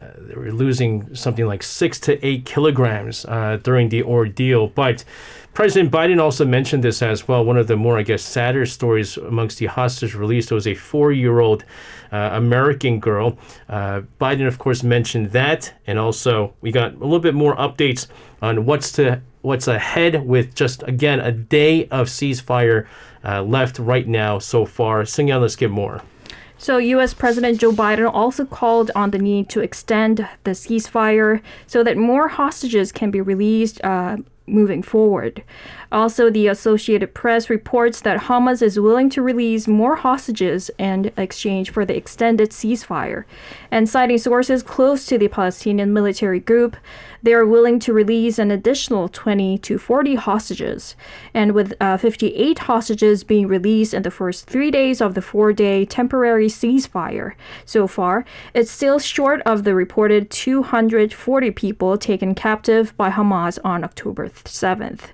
Uh, 0.00 0.04
uh, 0.04 0.12
they 0.18 0.34
were 0.34 0.52
losing 0.52 1.14
something 1.14 1.46
like 1.46 1.62
six 1.62 1.98
to 2.00 2.24
eight 2.26 2.44
kilograms 2.44 3.24
uh, 3.26 3.58
during 3.62 3.88
the 3.88 4.02
ordeal. 4.02 4.68
But 4.68 5.04
President 5.54 5.90
Biden 5.90 6.20
also 6.20 6.44
mentioned 6.44 6.84
this 6.84 7.02
as 7.02 7.26
well. 7.26 7.44
One 7.44 7.56
of 7.56 7.66
the 7.66 7.76
more, 7.76 7.98
I 7.98 8.02
guess, 8.02 8.22
sadder 8.22 8.66
stories 8.66 9.16
amongst 9.16 9.58
the 9.58 9.66
hostage 9.66 10.14
released 10.14 10.52
was 10.52 10.66
a 10.66 10.74
four 10.74 11.12
year 11.12 11.40
old 11.40 11.64
uh, 12.12 12.30
American 12.32 13.00
girl. 13.00 13.38
Uh, 13.68 14.02
Biden, 14.20 14.46
of 14.46 14.58
course, 14.58 14.82
mentioned 14.82 15.32
that. 15.32 15.74
And 15.86 15.98
also, 15.98 16.54
we 16.60 16.70
got 16.70 16.94
a 16.94 16.98
little 16.98 17.20
bit 17.20 17.34
more 17.34 17.56
updates 17.56 18.06
on 18.40 18.66
what's 18.66 18.92
to 18.92 19.20
what's 19.40 19.68
ahead 19.68 20.26
with 20.26 20.54
just, 20.54 20.82
again, 20.82 21.20
a 21.20 21.32
day 21.32 21.86
of 21.88 22.08
ceasefire 22.08 22.86
uh, 23.24 23.42
left 23.42 23.78
right 23.78 24.06
now 24.06 24.38
so 24.38 24.64
far. 24.64 25.04
Sing 25.04 25.28
let's 25.28 25.56
get 25.56 25.70
more. 25.70 26.02
So, 26.60 26.78
U.S. 26.78 27.14
President 27.14 27.60
Joe 27.60 27.70
Biden 27.70 28.10
also 28.12 28.44
called 28.44 28.90
on 28.96 29.12
the 29.12 29.18
need 29.18 29.48
to 29.50 29.60
extend 29.60 30.28
the 30.42 30.50
ceasefire 30.50 31.40
so 31.68 31.84
that 31.84 31.96
more 31.96 32.26
hostages 32.26 32.90
can 32.90 33.12
be 33.12 33.20
released 33.20 33.82
uh, 33.84 34.16
moving 34.48 34.82
forward. 34.82 35.42
Also, 35.90 36.28
the 36.28 36.46
Associated 36.48 37.14
Press 37.14 37.48
reports 37.48 38.00
that 38.02 38.22
Hamas 38.22 38.60
is 38.60 38.78
willing 38.78 39.08
to 39.10 39.22
release 39.22 39.66
more 39.66 39.96
hostages 39.96 40.70
in 40.78 41.10
exchange 41.16 41.70
for 41.70 41.86
the 41.86 41.96
extended 41.96 42.50
ceasefire. 42.50 43.24
And 43.70 43.88
citing 43.88 44.18
sources 44.18 44.62
close 44.62 45.06
to 45.06 45.16
the 45.16 45.28
Palestinian 45.28 45.92
military 45.94 46.40
group, 46.40 46.76
they 47.22 47.34
are 47.34 47.46
willing 47.46 47.78
to 47.80 47.92
release 47.92 48.38
an 48.38 48.50
additional 48.50 49.08
20 49.08 49.58
to 49.58 49.78
40 49.78 50.14
hostages. 50.16 50.94
And 51.34 51.52
with 51.52 51.74
uh, 51.80 51.96
58 51.96 52.60
hostages 52.60 53.24
being 53.24 53.48
released 53.48 53.94
in 53.94 54.02
the 54.02 54.10
first 54.10 54.46
three 54.46 54.70
days 54.70 55.00
of 55.00 55.14
the 55.14 55.22
four 55.22 55.52
day 55.52 55.84
temporary 55.84 56.48
ceasefire 56.48 57.34
so 57.64 57.86
far, 57.86 58.24
it's 58.54 58.70
still 58.70 58.98
short 58.98 59.40
of 59.42 59.64
the 59.64 59.74
reported 59.74 60.30
240 60.30 61.50
people 61.52 61.98
taken 61.98 62.34
captive 62.34 62.96
by 62.96 63.10
Hamas 63.10 63.58
on 63.64 63.84
October 63.84 64.28
7th. 64.44 65.10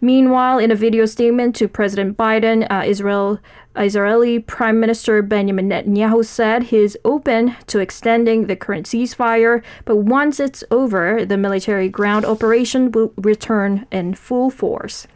Meanwhile, 0.00 0.58
in 0.58 0.70
a 0.70 0.76
video 0.76 1.06
statement 1.06 1.56
to 1.56 1.68
President 1.68 2.16
Biden, 2.16 2.66
uh, 2.70 2.84
Israel 2.86 3.40
Israeli 3.76 4.38
Prime 4.38 4.80
Minister 4.80 5.20
Benjamin 5.22 5.68
Netanyahu 5.68 6.24
said 6.24 6.64
he 6.64 6.78
is 6.78 6.98
open 7.04 7.56
to 7.66 7.78
extending 7.78 8.46
the 8.46 8.56
current 8.56 8.86
ceasefire, 8.86 9.62
but 9.84 9.96
once 9.96 10.40
it's 10.40 10.64
over, 10.70 11.26
the 11.26 11.36
military 11.36 11.88
ground 11.88 12.24
operation 12.24 12.90
will 12.90 13.12
return 13.16 13.86
in 13.90 14.14
full 14.14 14.50
force. 14.50 15.06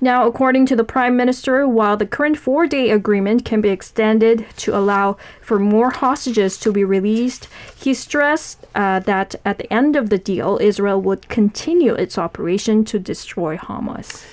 Now, 0.00 0.26
according 0.26 0.66
to 0.66 0.76
the 0.76 0.84
Prime 0.84 1.16
Minister, 1.16 1.66
while 1.66 1.96
the 1.96 2.06
current 2.06 2.36
four 2.36 2.66
day 2.66 2.90
agreement 2.90 3.44
can 3.44 3.60
be 3.60 3.70
extended 3.70 4.46
to 4.58 4.76
allow 4.76 5.16
for 5.40 5.58
more 5.58 5.90
hostages 5.90 6.58
to 6.58 6.72
be 6.72 6.84
released, 6.84 7.48
he 7.74 7.94
stressed 7.94 8.63
uh, 8.74 9.00
that 9.00 9.34
at 9.44 9.58
the 9.58 9.72
end 9.72 9.96
of 9.96 10.10
the 10.10 10.18
deal, 10.18 10.58
Israel 10.60 11.00
would 11.00 11.28
continue 11.28 11.94
its 11.94 12.18
operation 12.18 12.84
to 12.86 12.98
destroy 12.98 13.56
Hamas. 13.56 14.24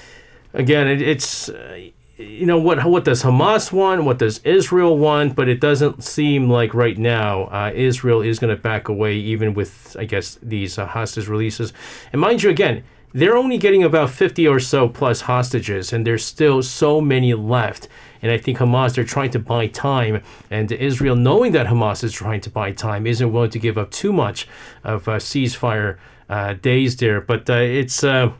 Again, 0.54 0.88
it, 0.88 1.01
it's. 1.01 1.49
Uh, 1.49 1.89
you 2.17 2.45
know 2.45 2.60
what? 2.60 2.86
What 2.86 3.04
does 3.04 3.23
Hamas 3.23 3.71
want? 3.71 4.04
What 4.04 4.19
does 4.19 4.39
Israel 4.43 4.97
want? 4.97 5.36
But 5.36 5.49
it 5.49 5.60
doesn't 5.60 6.04
seem 6.04 6.49
like 6.49 6.73
right 6.73 6.97
now 6.97 7.45
uh, 7.45 7.71
Israel 7.73 8.21
is 8.21 8.38
going 8.38 8.56
to 8.56 8.62
back 8.62 8.88
away, 8.88 9.15
even 9.15 9.54
with 9.54 9.95
I 9.97 10.06
guess 10.06 10.38
these 10.43 10.77
uh, 10.77 10.86
hostage 10.86 11.27
releases. 11.27 11.73
And 12.12 12.21
mind 12.21 12.43
you, 12.43 12.49
again, 12.51 12.84
they're 13.13 13.38
only 13.38 13.58
getting 13.58 13.84
about 13.84 14.10
50 14.10 14.47
or 14.47 14.60
so 14.60 14.88
plus 14.88 15.21
hostages, 15.21 15.91
and 15.91 16.06
there's 16.06 16.24
still 16.24 16.63
so 16.63 17.02
many 17.02 17.34
left. 17.34 17.88
And 18.21 18.32
I 18.32 18.38
think 18.38 18.60
Hamas, 18.60 18.95
they're 18.95 19.04
trying 19.04 19.32
to 19.32 19.39
buy 19.39 19.67
time. 19.67 20.21
And 20.50 20.71
Israel, 20.71 21.15
knowing 21.15 21.52
that 21.54 21.67
Hamas 21.67 22.04
is 22.04 22.13
trying 22.13 22.41
to 22.41 22.50
buy 22.50 22.71
time, 22.71 23.08
isn't 23.08 23.32
willing 23.32 23.50
to 23.50 23.60
give 23.60 23.78
up 23.78 23.91
too 23.91 24.13
much 24.13 24.47
of 24.84 25.08
uh, 25.08 25.17
ceasefire 25.17 25.97
uh, 26.30 26.54
days 26.54 26.97
there. 26.97 27.21
But 27.21 27.50
uh, 27.50 27.56
it's. 27.56 28.04
Uh, 28.04 28.34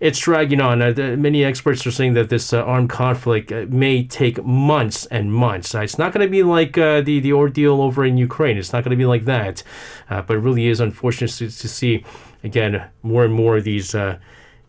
it's 0.00 0.18
dragging 0.18 0.60
on. 0.60 0.82
Uh, 0.82 1.16
many 1.16 1.44
experts 1.44 1.86
are 1.86 1.90
saying 1.90 2.12
that 2.12 2.28
this 2.28 2.52
uh, 2.52 2.60
armed 2.60 2.90
conflict 2.90 3.50
may 3.50 4.04
take 4.04 4.44
months 4.44 5.06
and 5.06 5.32
months. 5.32 5.74
it's 5.74 5.96
not 5.96 6.12
going 6.12 6.26
to 6.26 6.30
be 6.30 6.42
like 6.42 6.74
the 6.74 7.20
the 7.22 7.32
ordeal 7.32 7.80
over 7.80 8.04
in 8.04 8.18
Ukraine. 8.18 8.58
It's 8.58 8.72
not 8.72 8.84
going 8.84 8.90
to 8.90 8.96
be 8.96 9.06
like 9.06 9.24
that. 9.24 9.62
but 10.10 10.30
it 10.30 10.40
really 10.40 10.66
is 10.66 10.80
unfortunate 10.80 11.30
to, 11.30 11.48
to 11.48 11.68
see 11.68 12.04
again, 12.44 12.88
more 13.02 13.24
and 13.24 13.34
more 13.34 13.56
of 13.56 13.64
these 13.64 13.94
uh, 13.94 14.18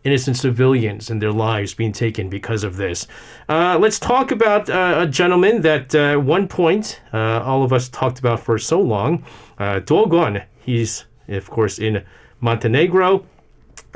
innocent 0.04 0.36
civilians 0.36 1.10
and 1.10 1.20
their 1.20 1.32
lives 1.32 1.74
being 1.74 1.92
taken 1.92 2.28
because 2.28 2.64
of 2.64 2.76
this. 2.76 3.06
Uh, 3.48 3.76
let's 3.78 3.98
talk 3.98 4.30
about 4.30 4.68
uh, 4.70 4.96
a 5.00 5.06
gentleman 5.06 5.62
that 5.62 5.94
uh, 5.94 6.16
one 6.16 6.48
point 6.48 7.00
uh, 7.12 7.42
all 7.42 7.62
of 7.62 7.72
us 7.72 7.88
talked 7.88 8.18
about 8.18 8.40
for 8.40 8.58
so 8.58 8.80
long, 8.80 9.24
uh, 9.58 9.80
Do 9.80 10.06
Kwon. 10.06 10.44
He's, 10.58 11.04
of 11.28 11.50
course, 11.50 11.78
in 11.78 12.04
Montenegro. 12.40 13.24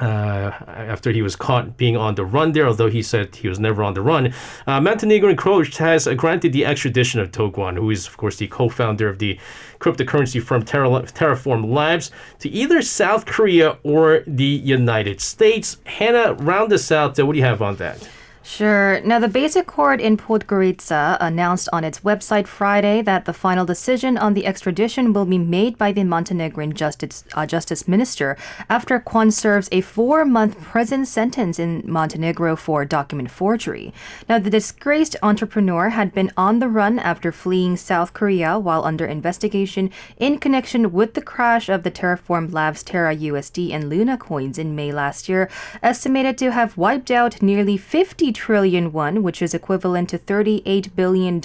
uh, 0.01 0.51
after 0.67 1.13
he 1.13 1.23
was 1.23 1.37
caught 1.37 1.77
being 1.77 1.97
on 1.97 2.15
the 2.15 2.25
run 2.25 2.53
there, 2.53 2.67
although 2.67 2.89
he 2.89 3.03
said 3.03 3.37
he 3.37 3.49
was 3.49 3.59
never 3.59 3.83
on 3.83 3.95
the 3.95 4.01
run. 4.01 4.33
Uh, 4.67 4.81
Montenegro 4.81 5.31
encroached 5.31 5.77
has 5.79 6.07
uh, 6.07 6.15
granted 6.15 6.53
the 6.53 6.65
extradition 6.65 7.21
of 7.21 7.31
Kwon, 7.31 7.77
who 7.77 7.91
is, 7.91 8.07
of 8.07 8.17
course, 8.17 8.37
the 8.37 8.49
co 8.49 8.69
founder 8.69 9.09
of 9.09 9.19
the 9.19 9.39
cryptocurrency 9.81 10.41
firm 10.41 10.63
Terraform 10.63 11.73
Labs, 11.73 12.11
to 12.39 12.49
either 12.49 12.81
South 12.83 13.27
Korea 13.27 13.79
or 13.83 14.23
the 14.27 14.45
United 14.45 15.21
States. 15.21 15.79
Hannah, 15.85 16.35
round 16.35 16.73
us 16.73 16.93
out. 16.93 17.19
What 17.19 17.33
do 17.33 17.39
you 17.39 17.45
have 17.45 17.63
on 17.63 17.77
that? 17.77 18.09
Sure. 18.43 19.03
Now, 19.03 19.19
the 19.19 19.29
Basic 19.29 19.67
Court 19.67 20.01
in 20.01 20.17
Podgorica 20.17 21.19
announced 21.21 21.69
on 21.75 21.85
its 21.85 22.01
website 22.01 22.47
Friday 22.47 23.03
that 23.03 23.27
the 23.27 23.35
final 23.35 23.67
decision 23.67 24.17
on 24.17 24.33
the 24.33 24.47
extradition 24.47 25.13
will 25.13 25.27
be 25.27 25.37
made 25.37 25.77
by 25.77 25.93
the 25.93 26.05
Montenegrin 26.05 26.73
Justice, 26.73 27.25
uh, 27.35 27.45
Justice 27.45 27.87
Minister 27.87 28.39
after 28.71 28.99
Kwon 28.99 29.31
serves 29.31 29.69
a 29.71 29.83
four 29.83 30.25
month 30.25 30.59
prison 30.63 31.05
sentence 31.05 31.59
in 31.59 31.83
Montenegro 31.85 32.57
for 32.57 32.87
document 32.87 33.31
forgery. 33.31 33.93
Now, 34.27 34.39
the 34.39 34.49
disgraced 34.49 35.17
entrepreneur 35.23 35.91
had 35.91 36.15
been 36.15 36.33
on 36.35 36.61
the 36.61 36.69
run 36.69 36.99
after 36.99 37.33
fleeing 37.33 37.77
South 37.77 38.15
Korea 38.15 38.59
while 38.59 38.85
under 38.85 39.05
investigation 39.05 39.91
in 40.17 40.39
connection 40.39 40.93
with 40.93 41.13
the 41.13 41.23
crash 41.23 41.69
of 41.69 41.83
the 41.83 41.91
Terraform 41.91 42.55
Labs 42.55 42.83
Terra 42.83 43.15
USD 43.15 43.71
and 43.71 43.91
Luna 43.91 44.17
coins 44.17 44.57
in 44.57 44.75
May 44.75 44.93
last 44.93 45.29
year, 45.29 45.51
estimated 45.83 46.39
to 46.39 46.53
have 46.53 46.79
wiped 46.79 47.11
out 47.11 47.43
nearly 47.43 47.77
50 47.77 48.30
trillion 48.33 48.93
won, 48.93 49.23
which 49.23 49.43
is 49.43 49.55
equivalent 49.55 50.09
to 50.11 50.19
$38 50.19 50.95
billion 50.95 51.41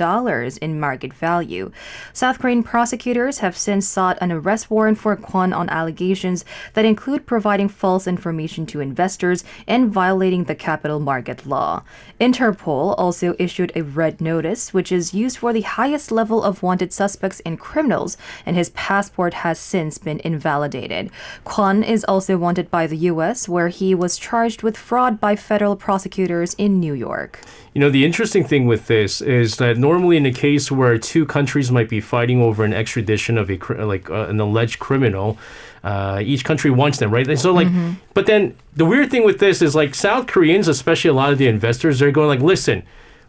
in 0.61 0.79
market 0.79 1.13
value. 1.13 1.71
South 2.13 2.39
Korean 2.39 2.63
prosecutors 2.63 3.39
have 3.39 3.57
since 3.57 3.87
sought 3.87 4.17
an 4.21 4.31
arrest 4.31 4.69
warrant 4.69 4.97
for 4.97 5.15
Kwon 5.15 5.55
on 5.55 5.69
allegations 5.69 6.45
that 6.73 6.85
include 6.85 7.25
providing 7.25 7.69
false 7.69 8.07
information 8.07 8.65
to 8.67 8.79
investors 8.79 9.43
and 9.67 9.91
violating 9.91 10.45
the 10.45 10.55
capital 10.55 10.99
market 10.99 11.45
law. 11.45 11.83
Interpol 12.19 12.95
also 12.97 13.35
issued 13.39 13.71
a 13.75 13.83
red 13.83 14.21
notice, 14.21 14.73
which 14.73 14.91
is 14.91 15.13
used 15.13 15.37
for 15.37 15.53
the 15.53 15.61
highest 15.61 16.11
level 16.11 16.43
of 16.43 16.63
wanted 16.63 16.93
suspects 16.93 17.41
and 17.45 17.59
criminals, 17.59 18.17
and 18.45 18.55
his 18.55 18.69
passport 18.71 19.33
has 19.35 19.59
since 19.59 19.97
been 19.97 20.21
invalidated. 20.23 21.11
Kwon 21.45 21.85
is 21.87 22.03
also 22.05 22.37
wanted 22.37 22.71
by 22.71 22.87
the 22.87 22.97
U.S., 22.97 23.49
where 23.49 23.69
he 23.69 23.93
was 23.93 24.17
charged 24.17 24.63
with 24.63 24.77
fraud 24.77 25.19
by 25.19 25.35
federal 25.35 25.75
prosecutors 25.75 26.53
in 26.55 26.74
New 26.79 26.93
York. 26.93 27.41
You 27.73 27.81
know, 27.81 27.89
the 27.89 28.05
interesting 28.05 28.43
thing 28.43 28.65
with 28.65 28.87
this 28.87 29.21
is 29.21 29.57
that 29.57 29.77
normally 29.77 30.17
in 30.17 30.25
a 30.25 30.31
case 30.31 30.71
where 30.71 30.97
two 30.97 31.25
countries 31.25 31.71
might 31.71 31.89
be 31.89 31.99
fighting 31.99 32.41
over 32.41 32.63
an 32.63 32.73
extradition 32.73 33.37
of 33.37 33.49
a 33.49 33.57
like 33.85 34.09
uh, 34.09 34.27
an 34.27 34.39
alleged 34.39 34.79
criminal, 34.79 35.37
uh, 35.83 36.21
each 36.23 36.43
country 36.43 36.71
wants 36.71 36.99
them, 36.99 37.11
right? 37.11 37.27
And 37.27 37.39
so 37.39 37.53
like, 37.53 37.67
mm-hmm. 37.67 37.93
but 38.13 38.25
then 38.25 38.55
the 38.75 38.85
weird 38.85 39.11
thing 39.11 39.25
with 39.25 39.39
this 39.39 39.61
is 39.61 39.75
like 39.75 39.93
South 39.93 40.27
Koreans, 40.27 40.67
especially 40.67 41.09
a 41.09 41.13
lot 41.13 41.31
of 41.31 41.37
the 41.37 41.47
investors, 41.47 41.99
they're 41.99 42.11
going 42.11 42.27
like, 42.27 42.41
listen. 42.41 42.83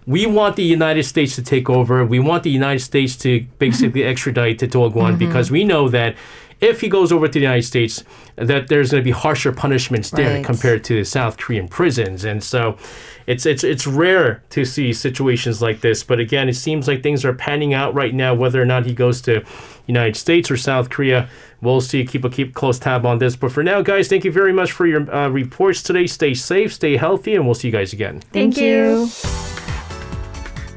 We 0.08 0.24
want 0.24 0.54
the 0.54 0.62
United 0.62 1.02
States 1.02 1.34
to 1.34 1.42
take 1.42 1.68
over. 1.68 2.06
We 2.06 2.20
want 2.20 2.44
the 2.44 2.50
United 2.50 2.78
States 2.78 3.16
to 3.16 3.40
basically 3.58 4.04
extradite 4.04 4.60
to 4.60 4.68
Do 4.68 4.78
mm-hmm. 4.78 5.18
because 5.18 5.50
we 5.50 5.64
know 5.64 5.88
that 5.88 6.14
if 6.60 6.80
he 6.80 6.88
goes 6.88 7.12
over 7.12 7.26
to 7.26 7.32
the 7.32 7.40
United 7.40 7.64
States, 7.64 8.02
that 8.36 8.68
there's 8.68 8.90
going 8.90 9.02
to 9.02 9.04
be 9.04 9.10
harsher 9.10 9.52
punishments 9.52 10.10
there 10.10 10.36
right. 10.36 10.44
compared 10.44 10.84
to 10.84 10.94
the 10.94 11.04
South 11.04 11.36
Korean 11.36 11.68
prisons. 11.68 12.24
And 12.24 12.42
so 12.42 12.78
it's 13.26 13.44
it's 13.44 13.64
it's 13.64 13.86
rare 13.86 14.42
to 14.50 14.64
see 14.64 14.92
situations 14.92 15.60
like 15.60 15.80
this. 15.80 16.02
But 16.02 16.20
again, 16.20 16.48
it 16.48 16.54
seems 16.54 16.86
like 16.86 17.02
things 17.02 17.24
are 17.24 17.34
panning 17.34 17.74
out 17.74 17.94
right 17.94 18.14
now. 18.14 18.34
Whether 18.34 18.62
or 18.62 18.66
not 18.66 18.86
he 18.86 18.94
goes 18.94 19.20
to 19.22 19.44
United 19.86 20.16
States 20.16 20.50
or 20.50 20.56
South 20.56 20.90
Korea, 20.90 21.28
we'll 21.60 21.80
see. 21.80 22.04
Keep 22.04 22.24
a 22.24 22.30
keep 22.30 22.54
close 22.54 22.78
tab 22.78 23.04
on 23.04 23.18
this. 23.18 23.36
But 23.36 23.52
for 23.52 23.62
now, 23.62 23.82
guys, 23.82 24.08
thank 24.08 24.24
you 24.24 24.32
very 24.32 24.52
much 24.52 24.72
for 24.72 24.86
your 24.86 25.12
uh, 25.12 25.28
reports 25.28 25.82
today. 25.82 26.06
Stay 26.06 26.34
safe, 26.34 26.72
stay 26.72 26.96
healthy, 26.96 27.34
and 27.34 27.44
we'll 27.44 27.54
see 27.54 27.68
you 27.68 27.72
guys 27.72 27.92
again. 27.92 28.20
Thank, 28.32 28.56
you. 28.56 29.08